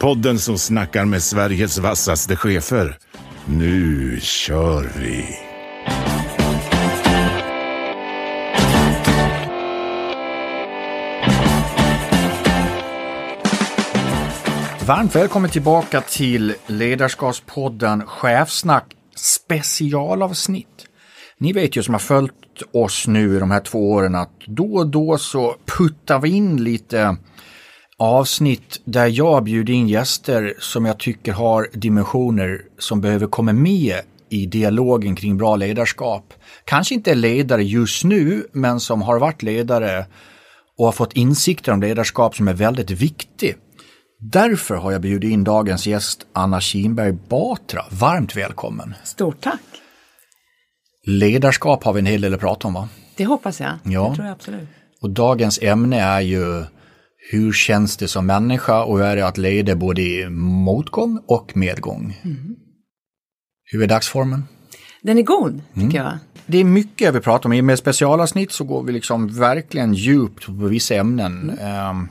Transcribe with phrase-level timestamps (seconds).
[0.00, 2.98] Podden som snackar med Sveriges vassaste chefer.
[3.46, 5.24] Nu kör vi!
[14.86, 18.84] Varmt välkommen tillbaka till Ledarskapspodden Chefsnack
[19.16, 20.66] specialavsnitt.
[21.38, 22.32] Ni vet ju som har följt
[22.72, 26.64] oss nu i de här två åren att då och då så puttar vi in
[26.64, 27.16] lite
[27.98, 34.00] avsnitt där jag bjuder in gäster som jag tycker har dimensioner som behöver komma med
[34.30, 36.34] i dialogen kring bra ledarskap.
[36.64, 40.06] Kanske inte ledare just nu, men som har varit ledare
[40.78, 43.56] och har fått insikter om ledarskap som är väldigt viktig.
[44.20, 47.84] Därför har jag bjudit in dagens gäst Anna Kinberg Batra.
[47.90, 48.94] Varmt välkommen!
[49.04, 49.60] Stort tack!
[51.06, 52.88] Ledarskap har vi en hel del att prata om va?
[53.16, 53.72] Det hoppas jag.
[53.84, 54.08] Ja.
[54.08, 54.68] Det tror jag absolut.
[55.00, 56.64] Och dagens ämne är ju
[57.30, 61.56] hur känns det som människa och hur är det att leda både i motgång och
[61.56, 62.20] medgång?
[63.64, 64.44] Hur är dagsformen?
[65.02, 66.18] Den är god, tycker jag.
[66.46, 67.52] Det är mycket jag vill prata om.
[67.52, 71.58] I med specialavsnitt så går vi liksom verkligen djupt på vissa ämnen.
[71.60, 72.08] Ehm,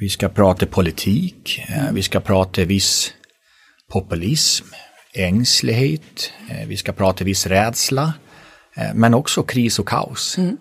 [0.00, 3.12] vi ska prata politik, eh, vi ska prata viss
[3.92, 4.66] populism,
[5.14, 8.12] ängslighet, eh, vi ska prata viss rädsla,
[8.76, 10.38] eh, men också kris och kaos.
[10.38, 10.56] Ehm,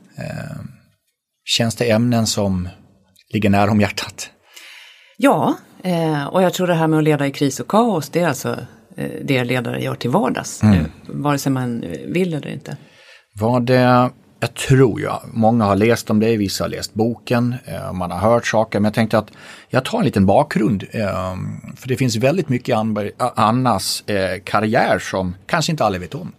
[1.45, 2.69] Känns det ämnen som
[3.34, 4.30] ligger nära om hjärtat?
[5.18, 8.19] Ja, eh, och jag tror det här med att leda i kris och kaos, det
[8.19, 8.57] är alltså
[8.97, 10.63] eh, det ledare gör till vardags.
[10.63, 10.80] Mm.
[10.80, 12.78] eh, Vare sig man vill eller inte.
[13.40, 14.09] Vad det,
[14.40, 17.56] jag tror ju, många har läst om det, vissa har läst boken,
[17.94, 19.31] man har hört saker, men jag tänkte att
[19.69, 20.84] jag tar en liten bakgrund.
[21.75, 24.03] För det finns väldigt mycket i Annas
[24.44, 26.31] karriär som kanske inte alla vet om.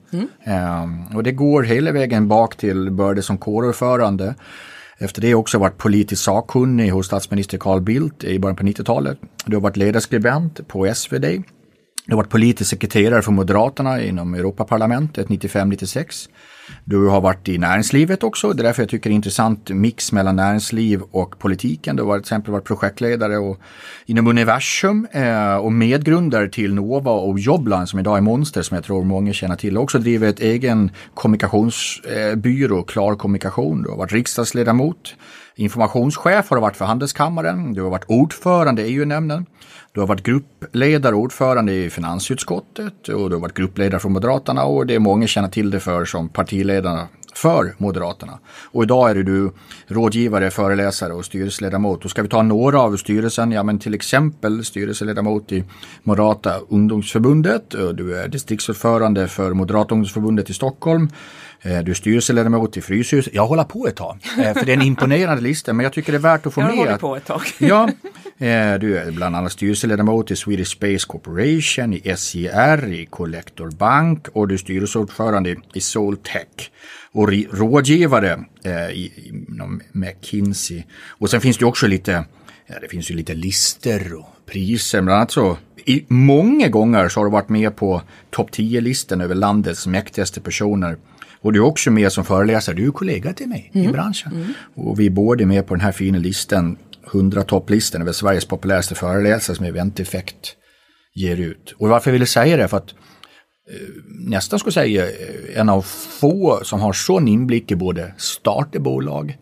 [0.44, 4.34] Eh, Och det går hela vägen bak till började som kårordförande.
[4.98, 9.18] Efter det också varit politisk sakkunnig hos statsminister Carl Bildt i början på 90-talet.
[9.46, 11.24] Du har varit ledarskribent på SvD.
[12.06, 16.28] Du har varit politisk sekreterare för Moderaterna inom Europaparlamentet 95-96.
[16.84, 19.70] Du har varit i näringslivet också, det är därför jag tycker det är en intressant
[19.70, 21.96] mix mellan näringsliv och politiken.
[21.96, 23.60] Du har till exempel varit projektledare och,
[24.06, 28.84] inom Universum eh, och medgrundare till Nova och Jobline som idag är Monster som jag
[28.84, 29.78] tror många känner till.
[29.78, 33.82] Också driver ett egen kommunikationsbyrå, Klar Kommunikation.
[33.82, 35.14] Du har varit riksdagsledamot.
[35.56, 37.72] Informationschef har du varit för Handelskammaren.
[37.72, 39.46] Du har varit ordförande i EU-nämnden.
[39.92, 44.64] Du har varit gruppledare och ordförande i finansutskottet och du har varit gruppledare för Moderaterna
[44.64, 48.38] och det är många känner till dig för som partiledarna för Moderaterna.
[48.72, 49.52] Och idag är du
[49.86, 52.02] rådgivare, föreläsare och styrelseledamot.
[52.02, 55.64] Då ska vi ta några av styrelsen, ja men till exempel styrelseledamot i
[56.02, 57.70] Moderata ungdomsförbundet.
[57.70, 61.08] Du är distriktsordförande för Moderata ungdomsförbundet i Stockholm.
[61.64, 63.34] Eh, Du är styrelseledamot i Fryshuset.
[63.34, 66.12] Jag håller på ett tag, eh, för det är en imponerande lista, men jag tycker
[66.12, 66.76] det är värt att få Jag med.
[66.76, 67.42] hållit att- på ett tag.
[67.58, 67.84] Ja,
[68.46, 74.26] eh, du är bland annat styrelseledamot i Swedish Space Corporation, i SJR, i Collector Bank
[74.32, 76.70] och du är styrelseordförande i- i Soltech
[77.12, 78.44] och rådgivare
[78.92, 80.82] i, inom McKinsey.
[81.08, 82.24] Och sen finns det också lite,
[82.66, 87.20] ja, det finns ju lite lister och priser, bland annat så i många gånger så
[87.20, 90.96] har du varit med på topp 10-listan över landets mäktigaste personer.
[91.44, 94.54] Och du är också med som föreläsare, du är kollega till mig i branschen.
[94.74, 96.76] Och vi är båda med på den här fina listan
[97.12, 100.56] 100 topplistan över Sveriges populäraste föreläsare som Eventeffekt
[101.14, 101.74] ger ut.
[101.78, 102.90] Och varför jag ville säga det för att
[103.70, 103.88] eh,
[104.28, 105.82] nästan skulle säga eh, en av
[106.20, 109.38] få som har sån inblick i både starta bolag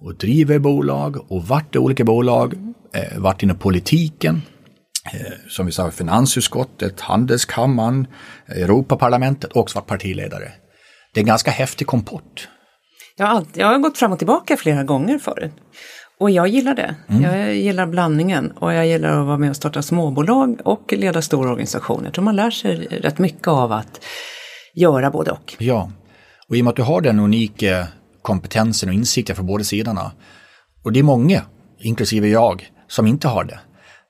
[0.00, 2.54] och driver bolag och varit i olika bolag,
[2.94, 4.42] eh, varit inom politiken,
[5.12, 8.06] eh, som vi sa finansutskottet, handelskammaren,
[8.46, 10.52] Europaparlamentet och också varit partiledare.
[11.14, 12.48] Det är en ganska häftig kompott.
[13.16, 15.52] Jag har, jag har gått fram och tillbaka flera gånger förut.
[16.20, 16.94] Och jag gillar det.
[17.08, 17.22] Mm.
[17.22, 21.50] Jag gillar blandningen och jag gillar att vara med och starta småbolag och leda stora
[21.50, 22.04] organisationer.
[22.04, 24.00] Jag tror man lär sig rätt mycket av att
[24.74, 25.54] göra både och.
[25.58, 25.90] Ja,
[26.48, 27.86] och i och med att du har den unika
[28.22, 30.12] kompetensen och insikten från båda sidorna.
[30.84, 31.42] Och det är många,
[31.80, 33.58] inklusive jag, som inte har det.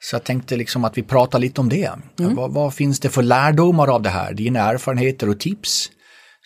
[0.01, 1.91] Så jag tänkte liksom att vi pratar lite om det.
[2.17, 4.35] Vad, vad finns det för lärdomar av det här?
[4.35, 5.91] Dina erfarenheter och tips?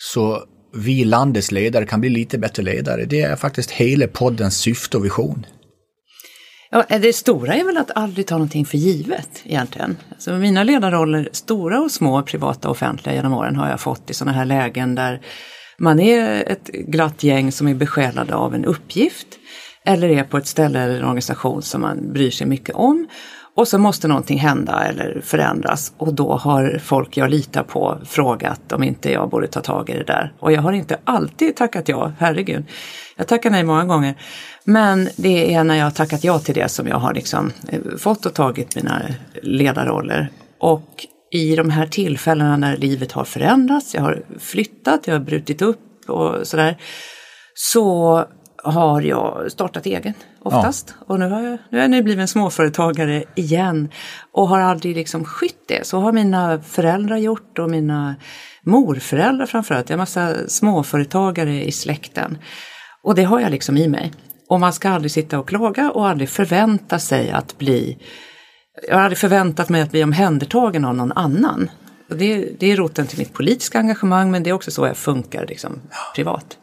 [0.01, 0.43] Så
[0.73, 3.05] vi landets ledare kan bli lite bättre ledare.
[3.05, 5.45] Det är faktiskt hela poddens syfte och vision.
[6.71, 9.97] Ja, det stora är väl att aldrig ta någonting för givet egentligen.
[10.11, 14.13] Alltså mina ledarroller, stora och små, privata och offentliga genom åren har jag fått i
[14.13, 15.21] sådana här lägen där
[15.77, 19.27] man är ett glatt gäng som är besjälade av en uppgift
[19.85, 23.07] eller är på ett ställe eller en organisation som man bryr sig mycket om.
[23.59, 28.71] Och så måste någonting hända eller förändras och då har folk jag litar på frågat
[28.71, 30.33] om inte jag borde ta tag i det där.
[30.39, 32.65] Och jag har inte alltid tackat ja, herregud.
[33.17, 34.15] Jag tackar nej många gånger.
[34.63, 37.79] Men det är när jag har tackat ja till det som jag har liksom eh,
[37.97, 39.01] fått och tagit mina
[39.41, 40.29] ledarroller.
[40.59, 45.61] Och i de här tillfällena när livet har förändrats, jag har flyttat, jag har brutit
[45.61, 46.77] upp och sådär.
[47.53, 48.25] Så
[48.63, 50.95] har jag startat egen oftast.
[50.99, 51.05] Ja.
[51.07, 53.89] Och nu har jag, nu är jag nybliven småföretagare igen
[54.33, 55.87] och har aldrig liksom skytt det.
[55.87, 58.15] Så har mina föräldrar gjort och mina
[58.61, 59.89] morföräldrar framförallt.
[59.89, 62.37] Jag har massa småföretagare i släkten.
[63.03, 64.13] Och det har jag liksom i mig.
[64.49, 67.97] Och man ska aldrig sitta och klaga och aldrig förvänta sig att bli
[68.87, 71.69] jag har aldrig förväntat mig att bli omhändertagen av någon annan.
[72.09, 74.97] Och det, det är roten till mitt politiska engagemang men det är också så jag
[74.97, 75.81] funkar liksom,
[76.15, 76.57] privat.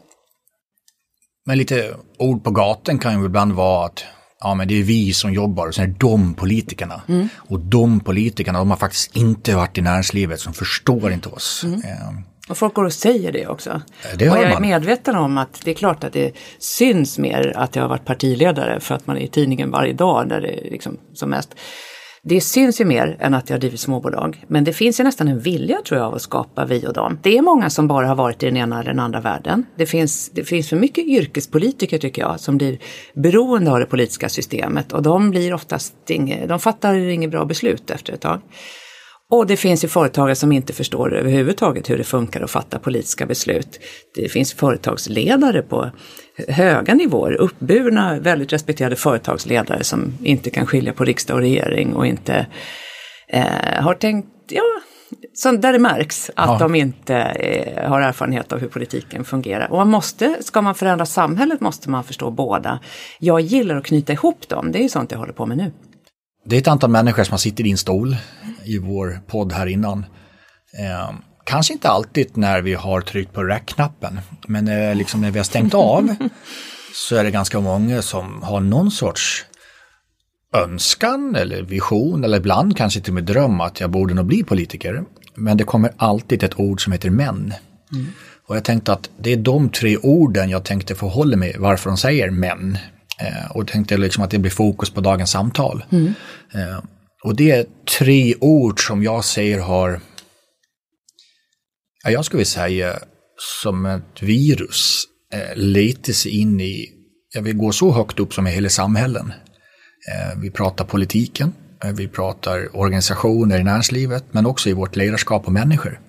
[1.47, 4.03] Men lite ord på gaten kan ju ibland vara att
[4.39, 7.01] ja, men det är vi som jobbar och sen är de politikerna.
[7.07, 7.29] Mm.
[7.37, 11.63] Och de politikerna, de har faktiskt inte varit i näringslivet, som förstår inte oss.
[11.63, 11.79] Mm.
[11.79, 12.49] Eh.
[12.49, 13.81] Och folk går och säger det också.
[14.17, 17.75] Det och jag är medveten om att det är klart att det syns mer att
[17.75, 20.71] jag har varit partiledare för att man är i tidningen varje dag där det är
[20.71, 21.55] liksom som mest.
[22.23, 24.45] Det syns ju mer än att jag driver småbolag.
[24.47, 27.19] Men det finns ju nästan en vilja tror jag av att skapa vi och dem.
[27.23, 29.65] Det är många som bara har varit i den ena eller den andra världen.
[29.75, 32.79] Det finns, det finns för mycket yrkespolitiker tycker jag som blir
[33.13, 37.89] beroende av det politiska systemet och de blir oftast inget, de fattar inget bra beslut
[37.89, 38.41] efter ett tag.
[39.29, 43.25] Och det finns ju företagare som inte förstår överhuvudtaget hur det funkar att fatta politiska
[43.25, 43.79] beslut.
[44.15, 45.91] Det finns företagsledare på
[46.47, 52.07] höga nivåer, uppburna, väldigt respekterade företagsledare som inte kan skilja på riksdag och regering och
[52.07, 52.47] inte
[53.27, 54.63] eh, har tänkt, ja,
[55.33, 56.57] som där det märks att ja.
[56.59, 59.71] de inte eh, har erfarenhet av hur politiken fungerar.
[59.71, 62.79] Och man måste, ska man förändra samhället måste man förstå båda.
[63.19, 65.71] Jag gillar att knyta ihop dem, det är ju sånt jag håller på med nu.
[66.49, 68.15] Det är ett antal människor som sitter i din stol
[68.63, 70.05] i vår podd här innan.
[70.79, 71.11] Eh,
[71.43, 75.43] kanske inte alltid när vi har tryckt på räckknappen, men eh, liksom när vi har
[75.43, 76.15] stängt av
[76.93, 79.45] så är det ganska många som har någon sorts
[80.53, 84.43] önskan eller vision eller ibland kanske till och med dröm att jag borde nog bli
[84.43, 85.03] politiker.
[85.35, 87.53] Men det kommer alltid ett ord som heter män.
[87.93, 88.07] Mm.
[88.47, 91.97] Och jag tänkte att det är de tre orden jag tänkte förhålla mig varför de
[91.97, 92.77] säger män.
[93.21, 95.83] Eh, och tänkte liksom att det blir fokus på dagens samtal.
[95.91, 96.13] Mm.
[96.53, 96.79] Eh,
[97.23, 97.65] och det är
[97.99, 100.01] tre ord som jag säger har,
[102.03, 102.99] ja, jag skulle säga
[103.61, 105.03] som ett virus,
[105.33, 106.89] eh, lite sig in i,
[107.33, 109.33] jag vill gå så högt upp som i hela samhällen.
[110.41, 111.53] Vi pratar politiken,
[111.93, 115.99] vi pratar organisationer i näringslivet, men också i vårt ledarskap och människor.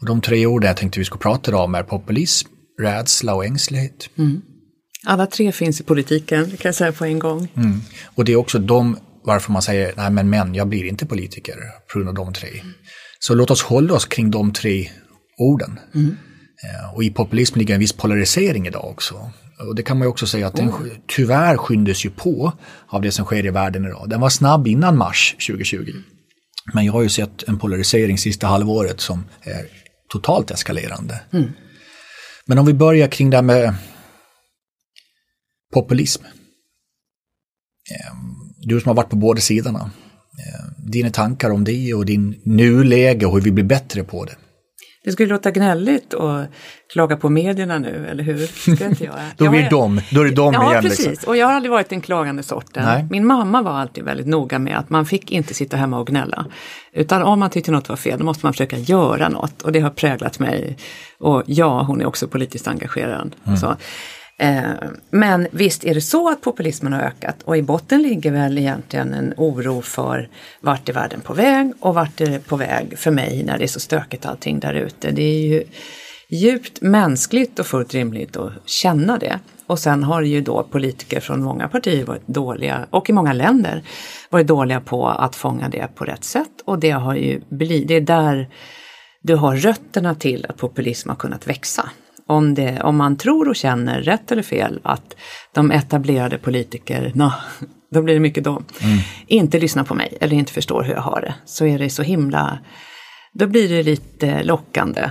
[0.00, 2.48] Och de tre orden jag tänkte vi skulle prata om är populism,
[2.80, 4.10] rädsla och ängslighet.
[4.18, 4.42] Mm.
[5.06, 7.48] Alla tre finns i politiken, det kan jag säga på en gång.
[7.56, 7.80] Mm.
[8.14, 8.96] Och det är också de
[9.28, 11.54] varför man säger nej men män, jag blir inte politiker
[11.92, 12.48] på grund av de tre.
[12.48, 12.72] Mm.
[13.18, 14.90] Så låt oss hålla oss kring de tre
[15.38, 15.78] orden.
[15.94, 16.16] Mm.
[16.64, 19.30] Eh, och i populism ligger en viss polarisering idag också.
[19.68, 20.80] Och det kan man ju också säga att den oh.
[21.06, 22.52] tyvärr skyndas ju på
[22.88, 24.08] av det som sker i världen idag.
[24.08, 25.92] Den var snabb innan mars 2020.
[26.74, 29.66] Men jag har ju sett en polarisering sista halvåret som är
[30.12, 31.20] totalt eskalerande.
[31.32, 31.50] Mm.
[32.46, 33.74] Men om vi börjar kring det här med
[35.72, 36.24] populism.
[37.90, 39.90] Ehm, du som har varit på båda sidorna.
[40.38, 44.36] Eh, dina tankar om det och din nuläge och hur vi blir bättre på det.
[45.04, 46.44] Det skulle låta gnälligt och
[46.92, 48.46] klaga på medierna nu, eller hur?
[48.76, 49.20] Ska inte göra.
[49.36, 50.82] då blir det dem, då är det dem ja, igen.
[50.82, 51.06] precis.
[51.06, 51.30] Liksom.
[51.30, 52.84] Och jag har aldrig varit den klagande sorten.
[52.84, 53.06] Nej.
[53.10, 56.46] Min mamma var alltid väldigt noga med att man fick inte sitta hemma och gnälla.
[56.92, 59.62] Utan om man tyckte något var fel, då måste man försöka göra något.
[59.62, 60.76] Och det har präglat mig.
[61.18, 63.36] Och ja, hon är också politiskt engagerad.
[63.46, 63.56] Mm.
[63.56, 63.76] Så.
[64.38, 64.72] Eh,
[65.10, 69.14] men visst är det så att populismen har ökat och i botten ligger väl egentligen
[69.14, 70.28] en oro för
[70.60, 73.64] vart är världen på väg och vart är det på väg för mig när det
[73.64, 75.10] är så stökigt allting där ute.
[75.10, 75.64] Det är ju
[76.30, 79.38] djupt mänskligt och fullt rimligt att känna det.
[79.66, 83.82] Och sen har ju då politiker från många partier varit dåliga, och i många länder,
[84.30, 86.62] varit dåliga på att fånga det på rätt sätt.
[86.64, 88.48] Och det har ju blivit, det är där
[89.22, 91.90] du har rötterna till att populism har kunnat växa
[92.28, 95.16] om, det, om man tror och känner, rätt eller fel, att
[95.54, 97.34] de etablerade politikerna,
[97.92, 98.98] då blir det mycket de, mm.
[99.26, 102.02] inte lyssnar på mig eller inte förstår hur jag har det, så är det så
[102.02, 102.58] himla,
[103.32, 105.10] då blir det lite lockande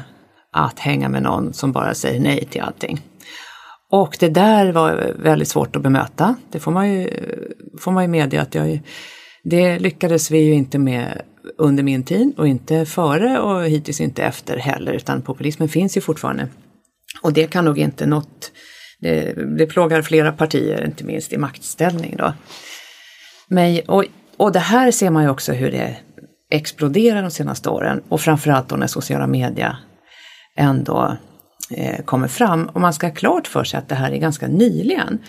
[0.54, 3.02] att hänga med någon som bara säger nej till allting.
[3.92, 6.36] Och det där var väldigt svårt att bemöta.
[6.52, 7.10] Det får man ju,
[7.80, 8.82] får man ju medge att jag,
[9.44, 11.22] det lyckades vi ju inte med
[11.58, 16.02] under min tid och inte före och hittills inte efter heller, utan populismen finns ju
[16.02, 16.48] fortfarande.
[17.22, 18.52] Och det kan nog inte något,
[19.00, 22.34] det, det plågar flera partier, inte minst i maktställning då.
[23.48, 24.06] Men, och,
[24.38, 25.98] och det här ser man ju också hur det
[26.50, 29.78] exploderar de senaste åren och framförallt då när sociala media
[30.58, 31.18] ändå
[31.72, 32.66] eh, kommer fram.
[32.66, 35.20] Och man ska ha klart för sig att det här är ganska nyligen.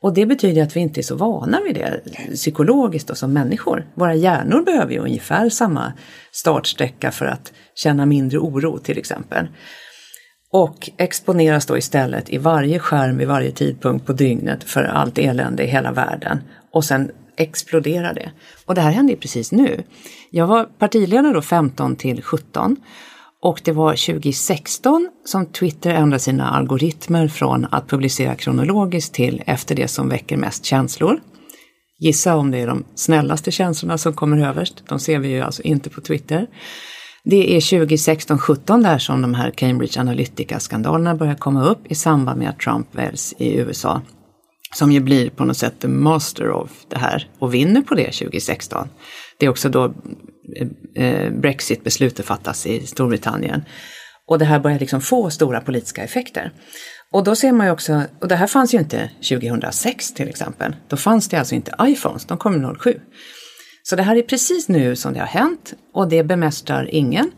[0.00, 2.00] Och det betyder att vi inte är så vana vid det
[2.34, 3.86] psykologiskt och som människor.
[3.94, 5.92] Våra hjärnor behöver ju ungefär samma
[6.32, 9.48] startsträcka för att känna mindre oro till exempel.
[10.52, 15.64] Och exponeras då istället i varje skärm vid varje tidpunkt på dygnet för allt elände
[15.64, 16.38] i hela världen.
[16.72, 18.30] Och sen exploderar det.
[18.66, 19.82] Och det här hände ju precis nu.
[20.30, 22.76] Jag var partiledare då 15 till 17
[23.42, 29.74] och det var 2016 som Twitter ändrade sina algoritmer från att publicera kronologiskt till efter
[29.74, 31.20] det som väcker mest känslor.
[32.00, 34.82] Gissa om det är de snällaste känslorna som kommer överst.
[34.88, 36.46] De ser vi ju alltså inte på Twitter.
[37.30, 42.48] Det är 2016-17 där som de här Cambridge Analytica-skandalerna börjar komma upp i samband med
[42.48, 44.02] att Trump väljs i USA.
[44.74, 48.12] Som ju blir på något sätt the master of det här och vinner på det
[48.12, 48.88] 2016.
[49.38, 49.84] Det är också då
[50.94, 53.64] eh, eh, Brexit-beslutet fattas i Storbritannien.
[54.28, 56.52] Och det här börjar liksom få stora politiska effekter.
[57.12, 60.76] Och då ser man ju också, och det här fanns ju inte 2006 till exempel.
[60.88, 63.00] Då fanns det alltså inte iPhones, de kom 07.
[63.90, 67.30] Så det här är precis nu som det har hänt och det bemästrar ingen.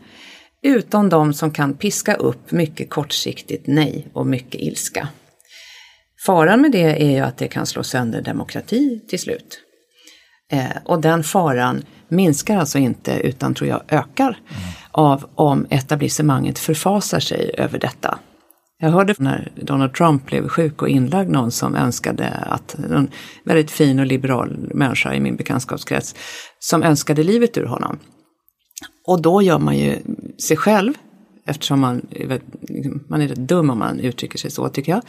[0.61, 5.07] Utom de som kan piska upp mycket kortsiktigt nej och mycket ilska.
[6.25, 9.59] Faran med det är ju att det kan slå sönder demokrati till slut.
[10.51, 14.61] Eh, och den faran minskar alltså inte utan tror jag ökar mm.
[14.91, 18.19] av om etablissemanget förfasar sig över detta.
[18.83, 23.11] Jag hörde när Donald Trump blev sjuk och inlagd någon som önskade att, en
[23.43, 26.15] väldigt fin och liberal människa i min bekantskapskrets,
[26.59, 27.99] som önskade livet ur honom.
[29.07, 29.97] Och då gör man ju
[30.47, 30.93] sig själv,
[31.47, 35.01] eftersom man är, liksom, man är rätt dum om man uttrycker sig så tycker jag.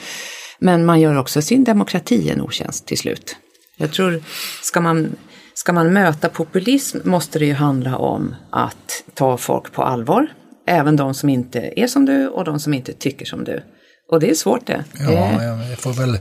[0.59, 3.37] Men man gör också sin demokrati en otjänst till slut.
[3.77, 4.23] Jag tror,
[4.63, 5.17] ska man
[5.55, 10.29] Ska man möta populism måste det ju handla om att ta folk på allvar.
[10.67, 13.63] Även de som inte är som du och de som inte tycker som du.
[14.11, 14.85] Och det är svårt det.
[14.99, 16.19] Ja, jag får väl,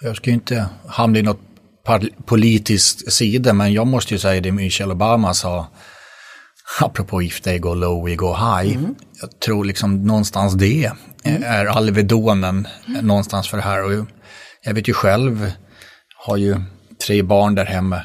[0.00, 1.40] jag ska ju inte hamna i något
[2.26, 5.66] politiskt sida, men jag måste ju säga det Michelle Obama sa,
[6.80, 8.76] apropå if they go low, we go high.
[8.76, 8.94] Mm.
[9.20, 10.92] Jag tror liksom någonstans det
[11.24, 11.42] mm.
[11.42, 13.06] är alvedonen mm.
[13.06, 13.84] någonstans för det här.
[13.84, 14.06] Och
[14.62, 15.52] jag vet ju själv,
[16.16, 16.56] har ju
[17.06, 18.02] tre barn där hemma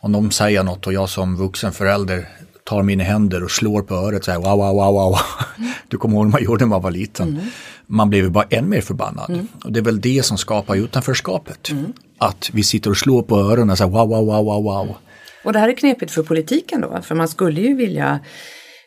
[0.00, 2.28] om de säger något och jag som vuxen förälder
[2.70, 5.18] tar mina händer och slår på örat och säger wow, wow, wow, wow.
[5.58, 5.70] Mm.
[5.88, 7.28] Du kommer ihåg när man gjorde när man var liten.
[7.28, 7.44] Mm.
[7.86, 9.30] Man blev bara än mer förbannad.
[9.30, 9.48] Mm.
[9.64, 11.70] Och det är väl det som skapar utanförskapet.
[11.70, 11.92] Mm.
[12.18, 14.96] Att vi sitter och slår på öronen och säger wow, wow, wow, wow, wow.
[15.44, 18.20] Och det här är knepigt för politiken då, för man skulle ju vilja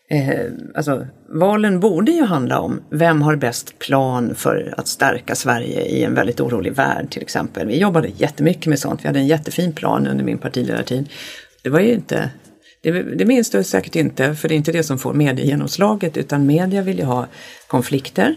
[0.09, 5.81] Eh, alltså, valen borde ju handla om vem har bäst plan för att stärka Sverige
[5.81, 7.67] i en väldigt orolig värld till exempel.
[7.67, 9.03] Vi jobbade jättemycket med sånt.
[9.03, 11.09] Vi hade en jättefin plan under min partiledartid.
[11.63, 12.29] Det var ju inte
[12.83, 16.45] det, det minns du säkert inte, för det är inte det som får mediegenomslaget, utan
[16.45, 17.27] media vill ju ha
[17.67, 18.35] konflikter.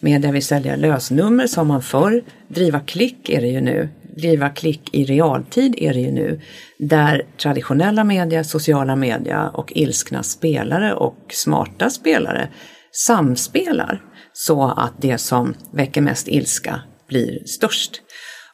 [0.00, 2.22] Media vill sälja lösnummer som man förr.
[2.48, 6.40] Driva klick är det ju nu driva klick i realtid är det ju nu,
[6.78, 12.48] där traditionella media, sociala media och ilskna spelare och smarta spelare
[12.92, 18.02] samspelar så att det som väcker mest ilska blir störst.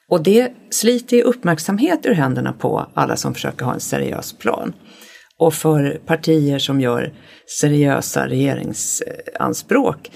[0.08, 4.72] Och det sliter uppmärksamhet ur händerna på alla som försöker ha en seriös plan.
[5.38, 7.12] Och för partier som gör
[7.60, 10.10] seriösa regeringsanspråk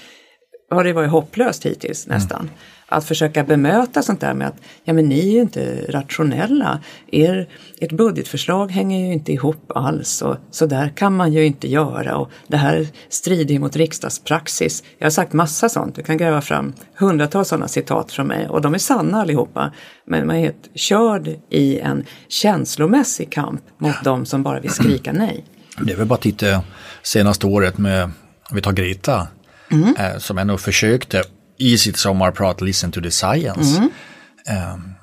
[0.69, 2.39] har det varit hopplöst hittills nästan.
[2.39, 2.53] Mm
[2.93, 6.79] att försöka bemöta sånt där med att ja men ni är ju inte rationella.
[7.11, 7.49] Er,
[7.81, 12.17] ert budgetförslag hänger ju inte ihop alls och så där kan man ju inte göra
[12.17, 14.83] och det här strider mot riksdagspraxis.
[14.97, 18.61] Jag har sagt massa sånt, du kan gräva fram hundratals sådana citat från mig och
[18.61, 19.71] de är sanna allihopa.
[20.05, 25.11] Men man är helt körd i en känslomässig kamp mot de som bara vill skrika
[25.13, 25.45] nej.
[25.81, 26.61] Det är väl bara att titta
[27.03, 29.27] senaste året med, om vi tar Greta,
[29.71, 29.95] mm.
[29.99, 31.23] eh, som ändå försökte
[31.57, 33.77] i sitt sommarprat Listen to the Science.
[33.77, 34.73] Mm.
[34.73, 34.93] Um,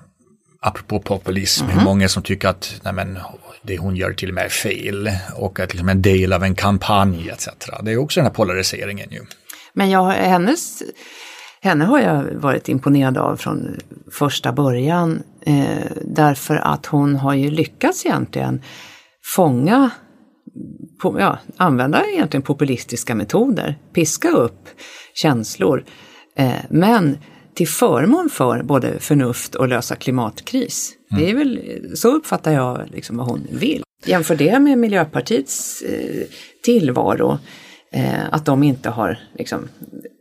[0.60, 1.78] apropå populism, mm.
[1.78, 3.18] hur många som tycker att nej men,
[3.62, 6.54] det hon gör till och med är fel och att liksom en del av en
[6.54, 7.48] kampanj etc.
[7.82, 9.20] Det är också den här polariseringen ju.
[9.72, 10.82] Men jag, hennes,
[11.60, 13.78] henne har jag varit imponerad av från
[14.12, 18.62] första början eh, därför att hon har ju lyckats egentligen
[19.24, 19.90] fånga
[21.02, 24.68] ja, använda egentligen populistiska metoder, piska upp
[25.14, 25.84] känslor
[26.68, 27.18] men
[27.54, 30.92] till förmån för både förnuft och lösa klimatkris.
[31.10, 31.22] Mm.
[31.22, 31.60] Det är väl,
[31.96, 33.82] så uppfattar jag liksom vad hon vill.
[34.04, 36.26] Jämför det med Miljöpartiets eh,
[36.64, 37.38] tillvaro,
[37.92, 39.68] eh, att de inte har, liksom,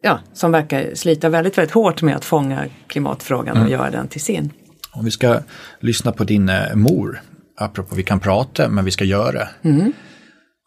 [0.01, 3.65] ja, som verkar slita väldigt, väldigt hårt med att fånga klimatfrågan mm.
[3.65, 4.53] och göra den till sin.
[4.91, 5.39] Om vi ska
[5.79, 7.21] lyssna på din eh, mor,
[7.57, 9.47] apropå vi kan prata, men vi ska göra.
[9.61, 9.93] Mm.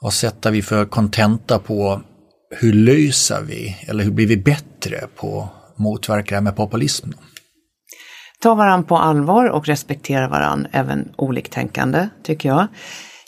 [0.00, 2.02] Vad sätter vi för kontenta på
[2.60, 4.71] hur löser vi, eller hur blir vi bättre
[5.16, 7.10] på att motverka det här med populism?
[8.42, 12.66] Ta varandra på allvar och respektera varandra, även oliktänkande, tycker jag.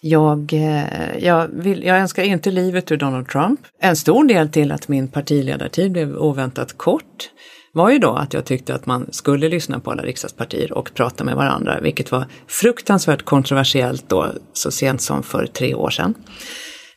[0.02, 3.60] Jag, eh, jag, vill, jag önskar inte livet ur Donald Trump.
[3.80, 7.30] En stor del till att min partiledartid blev oväntat kort
[7.72, 11.24] var ju då att jag tyckte att man skulle lyssna på alla riksdagspartier och prata
[11.24, 16.14] med varandra, vilket var fruktansvärt kontroversiellt då så sent som för tre år sedan.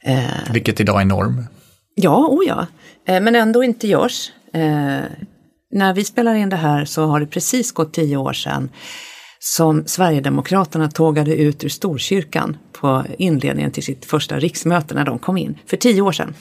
[0.04, 1.44] Eh, vilket idag är norm.
[1.96, 2.68] Ja, o ja.
[3.08, 4.32] Eh, men ändå inte görs.
[4.58, 5.06] Eh,
[5.72, 8.70] när vi spelar in det här så har det precis gått tio år sedan
[9.40, 15.38] som Sverigedemokraterna tågade ut ur Storkyrkan på inledningen till sitt första riksmöte när de kom
[15.38, 16.36] in, för tio år sedan.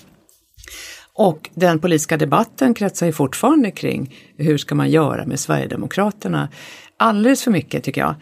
[1.15, 6.49] Och den politiska debatten kretsar ju fortfarande kring hur ska man göra med Sverigedemokraterna?
[6.97, 8.15] Alldeles för mycket tycker jag.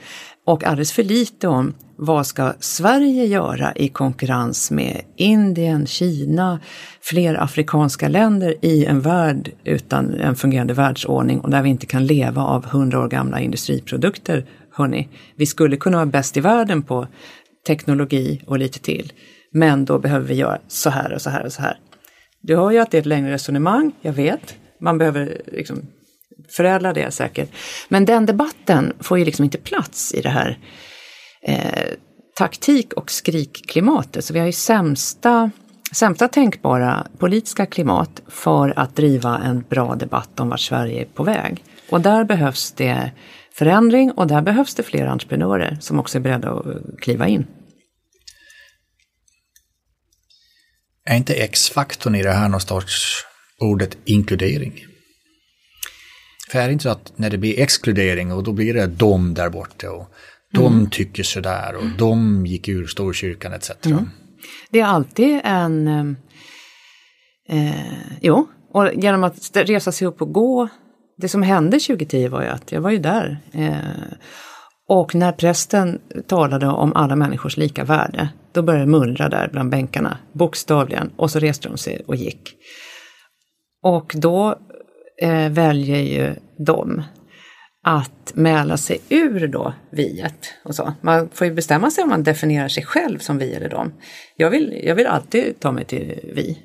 [0.47, 6.61] Och alldeles för lite om vad ska Sverige göra i konkurrens med Indien, Kina,
[7.01, 12.07] fler afrikanska länder i en värld utan en fungerande världsordning och där vi inte kan
[12.07, 14.47] leva av hundra år gamla industriprodukter.
[14.73, 17.07] Hörrni, vi skulle kunna vara bäst i världen på
[17.67, 19.13] teknologi och lite till.
[19.53, 21.79] Men då behöver vi göra så här och så här och så här.
[22.41, 24.55] Du hör ju att det är ett längre resonemang, jag vet.
[24.81, 25.83] Man behöver liksom
[26.57, 27.51] förädla det säkert.
[27.89, 30.59] Men den debatten får ju liksom inte plats i det här
[31.45, 31.89] eh,
[32.37, 34.25] taktik och skrikklimatet.
[34.25, 35.51] Så vi har ju sämsta,
[35.93, 41.23] sämsta tänkbara politiska klimat för att driva en bra debatt om vart Sverige är på
[41.23, 41.65] väg.
[41.91, 43.13] Och där behövs det
[43.53, 47.47] förändring och där behövs det fler entreprenörer som också är beredda att eh, kliva in.
[51.07, 53.25] Är inte X-faktorn i det här någon sorts
[53.61, 54.85] ordet inkludering?
[56.51, 59.35] För är det inte så att när det blir exkludering och då blir det dom
[59.35, 60.14] där borta och
[60.55, 60.91] de mm.
[60.91, 63.71] tycker sådär och de gick ur Storkyrkan etc.
[63.87, 64.11] Mm.
[64.71, 65.89] Det är alltid en...
[67.49, 67.75] Eh,
[68.21, 70.69] jo, och genom att resa sig upp och gå.
[71.17, 73.39] Det som hände 2010 var ju att jag var ju där.
[73.53, 73.79] Eh,
[74.89, 79.71] och när prästen talade om alla människors lika värde, då började det mullra där bland
[79.71, 82.55] bänkarna, bokstavligen, och så reste de sig och gick.
[83.83, 84.59] Och då
[85.23, 86.35] eh, väljer ju
[86.67, 87.03] de
[87.85, 90.93] att mäla sig ur då viet och så.
[91.01, 93.93] Man får ju bestämma sig om man definierar sig själv som vi eller dem.
[94.37, 96.59] Jag vill, jag vill alltid ta mig till vi.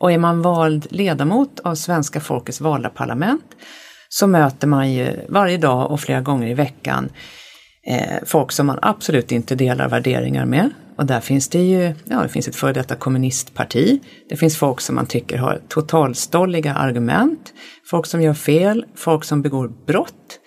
[0.00, 3.44] Och är man vald ledamot av svenska folkets valda parlament
[4.08, 7.10] så möter man ju varje dag och flera gånger i veckan
[7.86, 10.70] eh, folk som man absolut inte delar värderingar med.
[10.96, 14.00] Och där finns det ju, ja det finns ett före detta kommunistparti.
[14.28, 17.52] Det finns folk som man tycker har totalstolliga argument.
[17.90, 20.38] Folk som gör fel, folk som begår brott.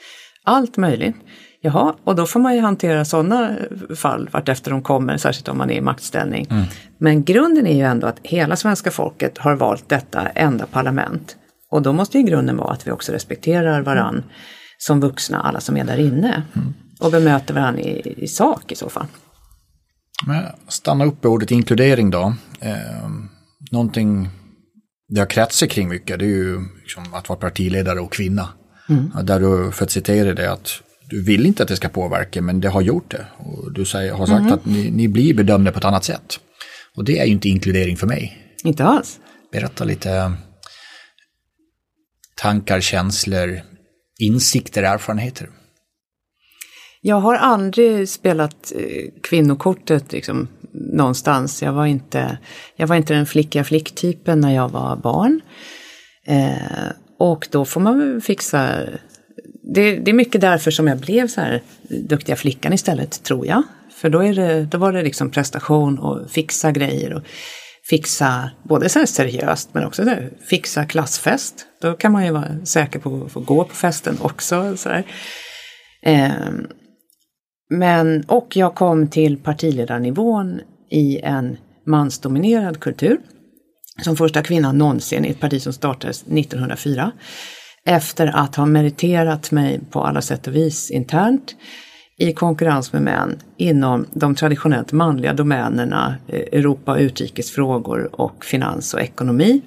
[0.46, 1.16] Allt möjligt.
[1.62, 3.56] Jaha, och då får man ju hantera sådana
[3.96, 6.48] fall vartefter de kommer, särskilt om man är i maktställning.
[6.50, 6.66] Mm.
[6.98, 11.36] Men grunden är ju ändå att hela svenska folket har valt detta enda parlament.
[11.72, 14.24] Och då måste ju grunden vara att vi också respekterar varann
[14.78, 16.44] som vuxna, alla som är där inne.
[16.56, 16.74] Mm.
[17.00, 19.08] Och bemöter varandra i, i sak i så fall.
[20.28, 22.34] Men stanna upp i ordet inkludering då.
[22.60, 23.10] Eh,
[23.72, 24.30] någonting
[25.08, 28.50] det har kretsat kring mycket, det är ju liksom att vara partiledare och kvinna.
[28.90, 29.12] Mm.
[29.24, 32.60] Där du, för att citera det, att du vill inte att det ska påverka, men
[32.60, 33.26] det har gjort det.
[33.38, 34.54] Och du säger, har sagt mm.
[34.54, 36.40] att ni, ni, blir bedömda på ett annat sätt.
[36.96, 38.38] Och det är ju inte inkludering för mig.
[38.64, 39.20] Inte alls.
[39.52, 40.34] Berätta lite
[42.36, 43.62] tankar, känslor,
[44.20, 45.50] insikter, erfarenheter.
[47.02, 51.62] Jag har aldrig spelat eh, kvinnokortet liksom, någonstans.
[51.62, 52.38] Jag var, inte,
[52.76, 55.42] jag var inte den flickiga flicktypen när jag var barn.
[56.28, 58.80] Eh, och då får man fixa
[59.74, 63.64] det, det, är mycket därför som jag blev så här duktiga flickan istället, tror jag.
[63.96, 67.14] För då, är det, då var det liksom prestation och fixa grejer.
[67.14, 67.24] Och
[67.90, 71.66] fixa, både så här seriöst men också här, fixa klassfest.
[71.82, 74.78] Då kan man ju vara säker på att få gå på festen också.
[74.78, 74.90] Så
[76.02, 76.32] eh,
[77.70, 83.18] men, och jag kom till partiledarnivån i en mansdominerad kultur.
[84.02, 87.12] Som första kvinna någonsin i ett parti som startades 1904.
[87.86, 91.56] Efter att ha meriterat mig på alla sätt och vis internt
[92.18, 98.94] i konkurrens med män inom de traditionellt manliga domänerna eh, Europa och utrikesfrågor och finans
[98.94, 99.62] och ekonomi.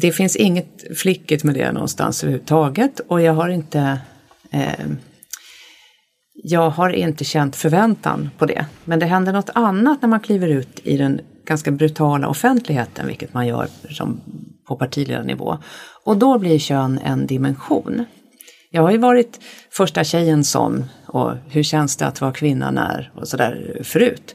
[0.00, 4.00] det finns inget flickigt med det någonstans överhuvudtaget och jag har inte
[4.50, 4.86] eh,
[6.42, 8.66] jag har inte känt förväntan på det.
[8.84, 13.34] Men det händer något annat när man kliver ut i den ganska brutala offentligheten, vilket
[13.34, 14.20] man gör som
[14.68, 15.58] på partiledarnivå.
[16.04, 18.04] Och då blir kön en dimension.
[18.70, 23.12] Jag har ju varit första tjejen som, och hur känns det att vara kvinna när,
[23.14, 24.34] och sådär förut.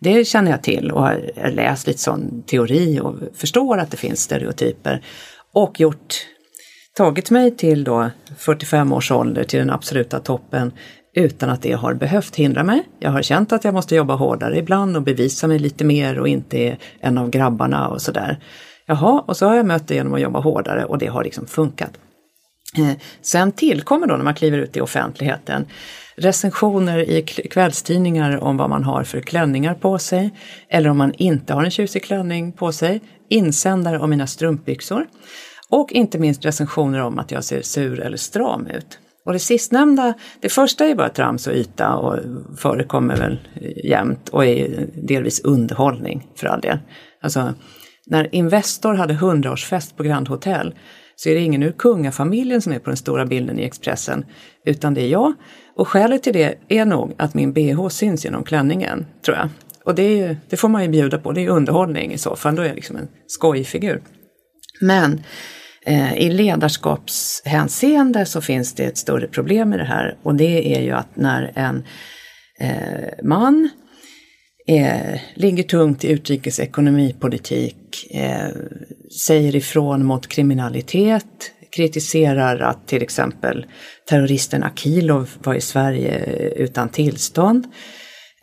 [0.00, 4.20] Det känner jag till och har läst lite sån teori och förstår att det finns
[4.20, 5.02] stereotyper.
[5.52, 6.14] Och gjort,
[6.96, 10.72] tagit mig till då 45 års ålder till den absoluta toppen
[11.14, 12.88] utan att det har behövt hindra mig.
[12.98, 16.28] Jag har känt att jag måste jobba hårdare ibland och bevisa mig lite mer och
[16.28, 18.38] inte är en av grabbarna och sådär.
[18.86, 21.46] Jaha, och så har jag mött det genom att jobba hårdare och det har liksom
[21.46, 21.90] funkat.
[22.78, 25.66] Eh, sen tillkommer då när man kliver ut i offentligheten
[26.16, 30.30] recensioner i kvällstidningar om vad man har för klänningar på sig
[30.68, 35.06] eller om man inte har en tjusig klänning på sig, insändare om mina strumpbyxor
[35.68, 38.98] och inte minst recensioner om att jag ser sur eller stram ut.
[39.30, 42.18] Och det sistnämnda, det första är bara trams och yta och
[42.58, 43.38] förekommer väl
[43.84, 46.78] jämt och är delvis underhållning för all del.
[47.22, 47.54] Alltså,
[48.06, 50.74] när Investor hade hundraårsfest på Grand Hotel
[51.16, 54.24] så är det ingen ur kungafamiljen som är på den stora bilden i Expressen,
[54.66, 55.32] utan det är jag.
[55.76, 59.48] Och skälet till det är nog att min bh syns genom klänningen, tror jag.
[59.84, 62.56] Och det, är, det får man ju bjuda på, det är underhållning i så fall,
[62.56, 64.02] då är jag liksom en skojfigur.
[64.80, 65.20] Men
[65.86, 70.80] Eh, i ledarskapshänseende så finns det ett större problem med det här och det är
[70.80, 71.84] ju att när en
[72.60, 73.70] eh, man
[74.66, 78.48] eh, ligger tungt i utrikesekonomipolitik, eh,
[79.26, 83.66] säger ifrån mot kriminalitet, kritiserar att till exempel
[84.08, 86.24] terroristen Akilov var i Sverige
[86.56, 87.66] utan tillstånd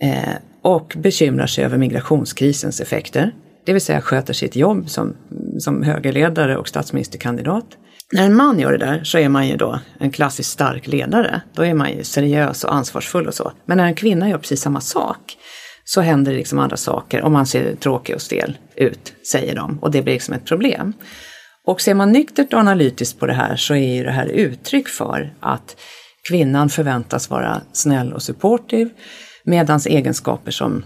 [0.02, 3.32] eh, och bekymrar sig över migrationskrisens effekter.
[3.68, 5.16] Det vill säga sköter sitt jobb som,
[5.60, 7.66] som högerledare och statsministerkandidat.
[8.12, 11.42] När en man gör det där så är man ju då en klassiskt stark ledare.
[11.54, 13.52] Då är man ju seriös och ansvarsfull och så.
[13.66, 15.38] Men när en kvinna gör precis samma sak
[15.86, 19.80] så händer det liksom andra saker och man ser tråkig och stel ut, säger de.
[19.80, 20.94] Och det blir liksom ett problem.
[21.66, 24.88] Och ser man nyktert och analytiskt på det här så är ju det här uttryck
[24.88, 25.76] för att
[26.30, 28.90] kvinnan förväntas vara snäll och supportive
[29.44, 30.84] medan egenskaper som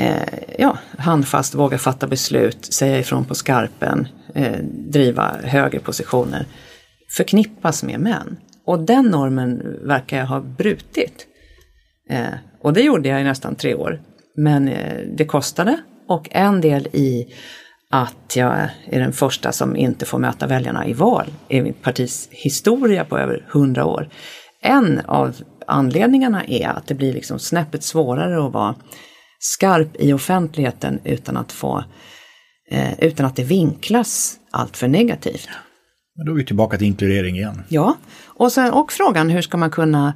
[0.00, 0.22] Eh,
[0.58, 6.46] ja, handfast, våga fatta beslut, säga ifrån på skarpen, eh, driva högre positioner
[7.16, 8.36] förknippas med män.
[8.64, 11.26] Och den normen verkar jag ha brutit.
[12.10, 14.00] Eh, och det gjorde jag i nästan tre år.
[14.36, 15.76] Men eh, det kostade
[16.08, 17.34] och en del i
[17.90, 22.28] att jag är den första som inte får möta väljarna i val i mitt partis
[22.30, 24.08] historia på över hundra år.
[24.62, 28.74] En av anledningarna är att det blir liksom snäppet svårare att vara
[29.38, 31.84] skarp i offentligheten utan att få
[32.70, 35.48] eh, utan att det vinklas allt för negativt.
[36.16, 37.62] Men då är vi tillbaka till inkludering igen.
[37.68, 40.14] Ja, och, sen, och frågan hur ska man kunna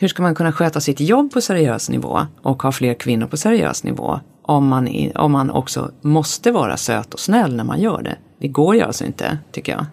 [0.00, 3.36] hur ska man kunna sköta sitt jobb på seriös nivå och ha fler kvinnor på
[3.36, 8.02] seriös nivå om man, om man också måste vara söt och snäll när man gör
[8.02, 8.18] det?
[8.40, 9.86] Det går ju alltså inte, tycker jag.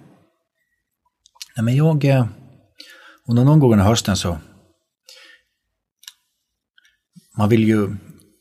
[1.56, 2.06] Nej, men jag...
[2.06, 2.26] Eh,
[3.30, 4.38] under någon gång under hösten så...
[7.38, 7.96] Man vill ju...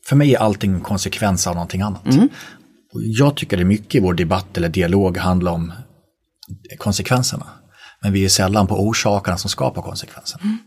[0.07, 2.05] För mig är allting konsekvens av någonting annat.
[2.05, 2.29] Mm.
[2.93, 5.73] Jag tycker det är mycket i vår debatt eller dialog handlar om
[6.77, 7.45] konsekvenserna.
[8.01, 10.43] Men vi är sällan på orsakerna som skapar konsekvenserna.
[10.43, 10.57] Mm.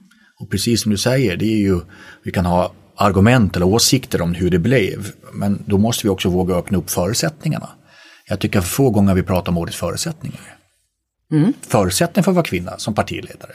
[0.40, 1.80] Och precis som du säger, det är ju,
[2.22, 6.28] vi kan ha argument eller åsikter om hur det blev, men då måste vi också
[6.28, 7.68] våga öppna upp förutsättningarna.
[8.28, 10.40] Jag tycker för få gånger vi pratar om ordet förutsättningar.
[11.32, 11.52] Mm.
[11.60, 13.52] Förutsättningar för att vara kvinna som partiledare.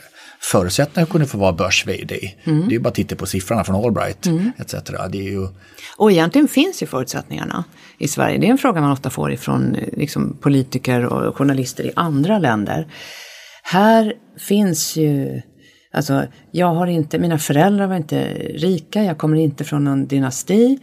[0.50, 2.30] Förutsättningar kunna få vara börs -vd.
[2.44, 2.68] Mm.
[2.68, 4.52] Det är bara att titta på siffrorna från Allbright mm.
[4.58, 4.74] etc.
[5.10, 5.48] Det är ju...
[5.96, 7.64] Och egentligen finns ju förutsättningarna
[7.98, 8.38] i Sverige.
[8.38, 12.86] Det är en fråga man ofta får ifrån liksom, politiker och journalister i andra länder.
[13.62, 15.42] Här finns ju
[15.94, 20.78] Alltså, jag har inte, mina föräldrar var inte rika, jag kommer inte från någon dynasti.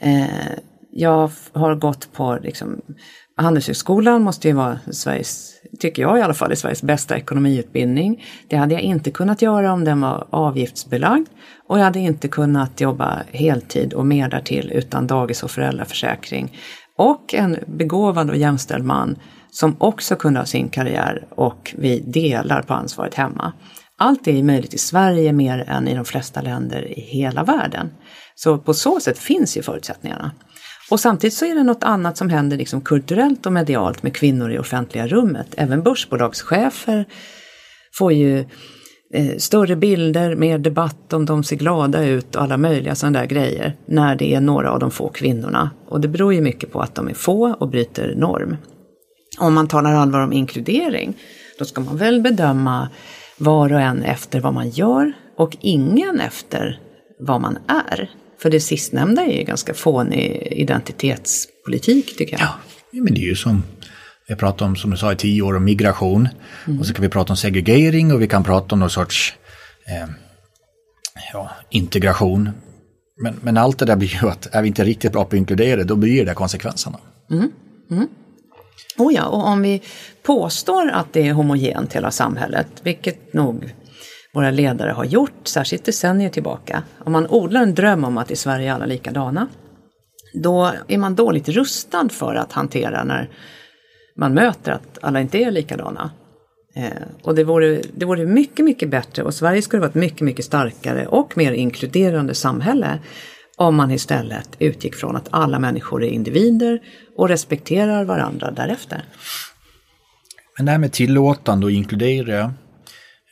[0.00, 0.26] Eh,
[0.90, 2.80] jag har gått på liksom,
[3.36, 8.24] Handelshögskolan måste ju vara Sveriges, tycker jag i alla fall, är Sveriges bästa ekonomiutbildning.
[8.48, 11.28] Det hade jag inte kunnat göra om den var avgiftsbelagd.
[11.68, 16.58] Och jag hade inte kunnat jobba heltid och mer därtill utan dagis och föräldraförsäkring.
[16.98, 19.16] Och en begåvad och jämställd man
[19.50, 23.52] som också kunde ha sin karriär och vi delar på ansvaret hemma.
[23.98, 27.90] Allt är möjligt i Sverige mer än i de flesta länder i hela världen.
[28.34, 30.30] Så på så sätt finns ju förutsättningarna.
[30.90, 34.52] Och samtidigt så är det något annat som händer liksom kulturellt och medialt med kvinnor
[34.52, 35.46] i offentliga rummet.
[35.56, 37.06] Även börsbolagschefer
[37.94, 38.38] får ju
[39.14, 43.26] eh, större bilder, mer debatt om de ser glada ut och alla möjliga sådana där
[43.26, 45.70] grejer när det är några av de få kvinnorna.
[45.88, 48.56] Och det beror ju mycket på att de är få och bryter norm.
[49.38, 51.16] om man talar allvar om inkludering,
[51.58, 52.88] då ska man väl bedöma
[53.38, 56.80] var och en efter vad man gör och ingen efter
[57.18, 58.10] vad man är.
[58.44, 62.48] För det sistnämnda är ju ganska fånig identitetspolitik tycker jag.
[62.90, 63.62] Ja, men det är ju som
[64.28, 66.28] vi pratat om, som du sa, i tio år om migration.
[66.66, 66.80] Mm.
[66.80, 69.34] Och så kan vi prata om segregering och vi kan prata om någon sorts
[69.86, 70.08] eh,
[71.32, 72.50] ja, integration.
[73.22, 75.38] Men, men allt det där blir ju att är vi inte riktigt bra på att
[75.38, 76.98] inkludera då blir det konsekvenserna.
[77.30, 77.50] Mm.
[77.90, 78.08] Mm.
[78.98, 79.82] Oh ja, och om vi
[80.22, 83.74] påstår att det är homogent hela samhället, vilket nog
[84.34, 86.82] våra ledare har gjort, särskilt decennier tillbaka.
[86.98, 89.48] Om man odlar en dröm om att i Sverige är alla likadana,
[90.34, 93.30] då är man dåligt rustad för att hantera när
[94.16, 96.10] man möter att alla inte är likadana.
[96.76, 96.88] Eh,
[97.22, 100.44] och det vore, det vore mycket, mycket bättre och Sverige skulle vara ett mycket, mycket
[100.44, 102.98] starkare och mer inkluderande samhälle
[103.56, 106.80] om man istället utgick från att alla människor är individer
[107.16, 109.04] och respekterar varandra därefter.
[110.56, 112.54] Men det här med tillåtande och inkludera.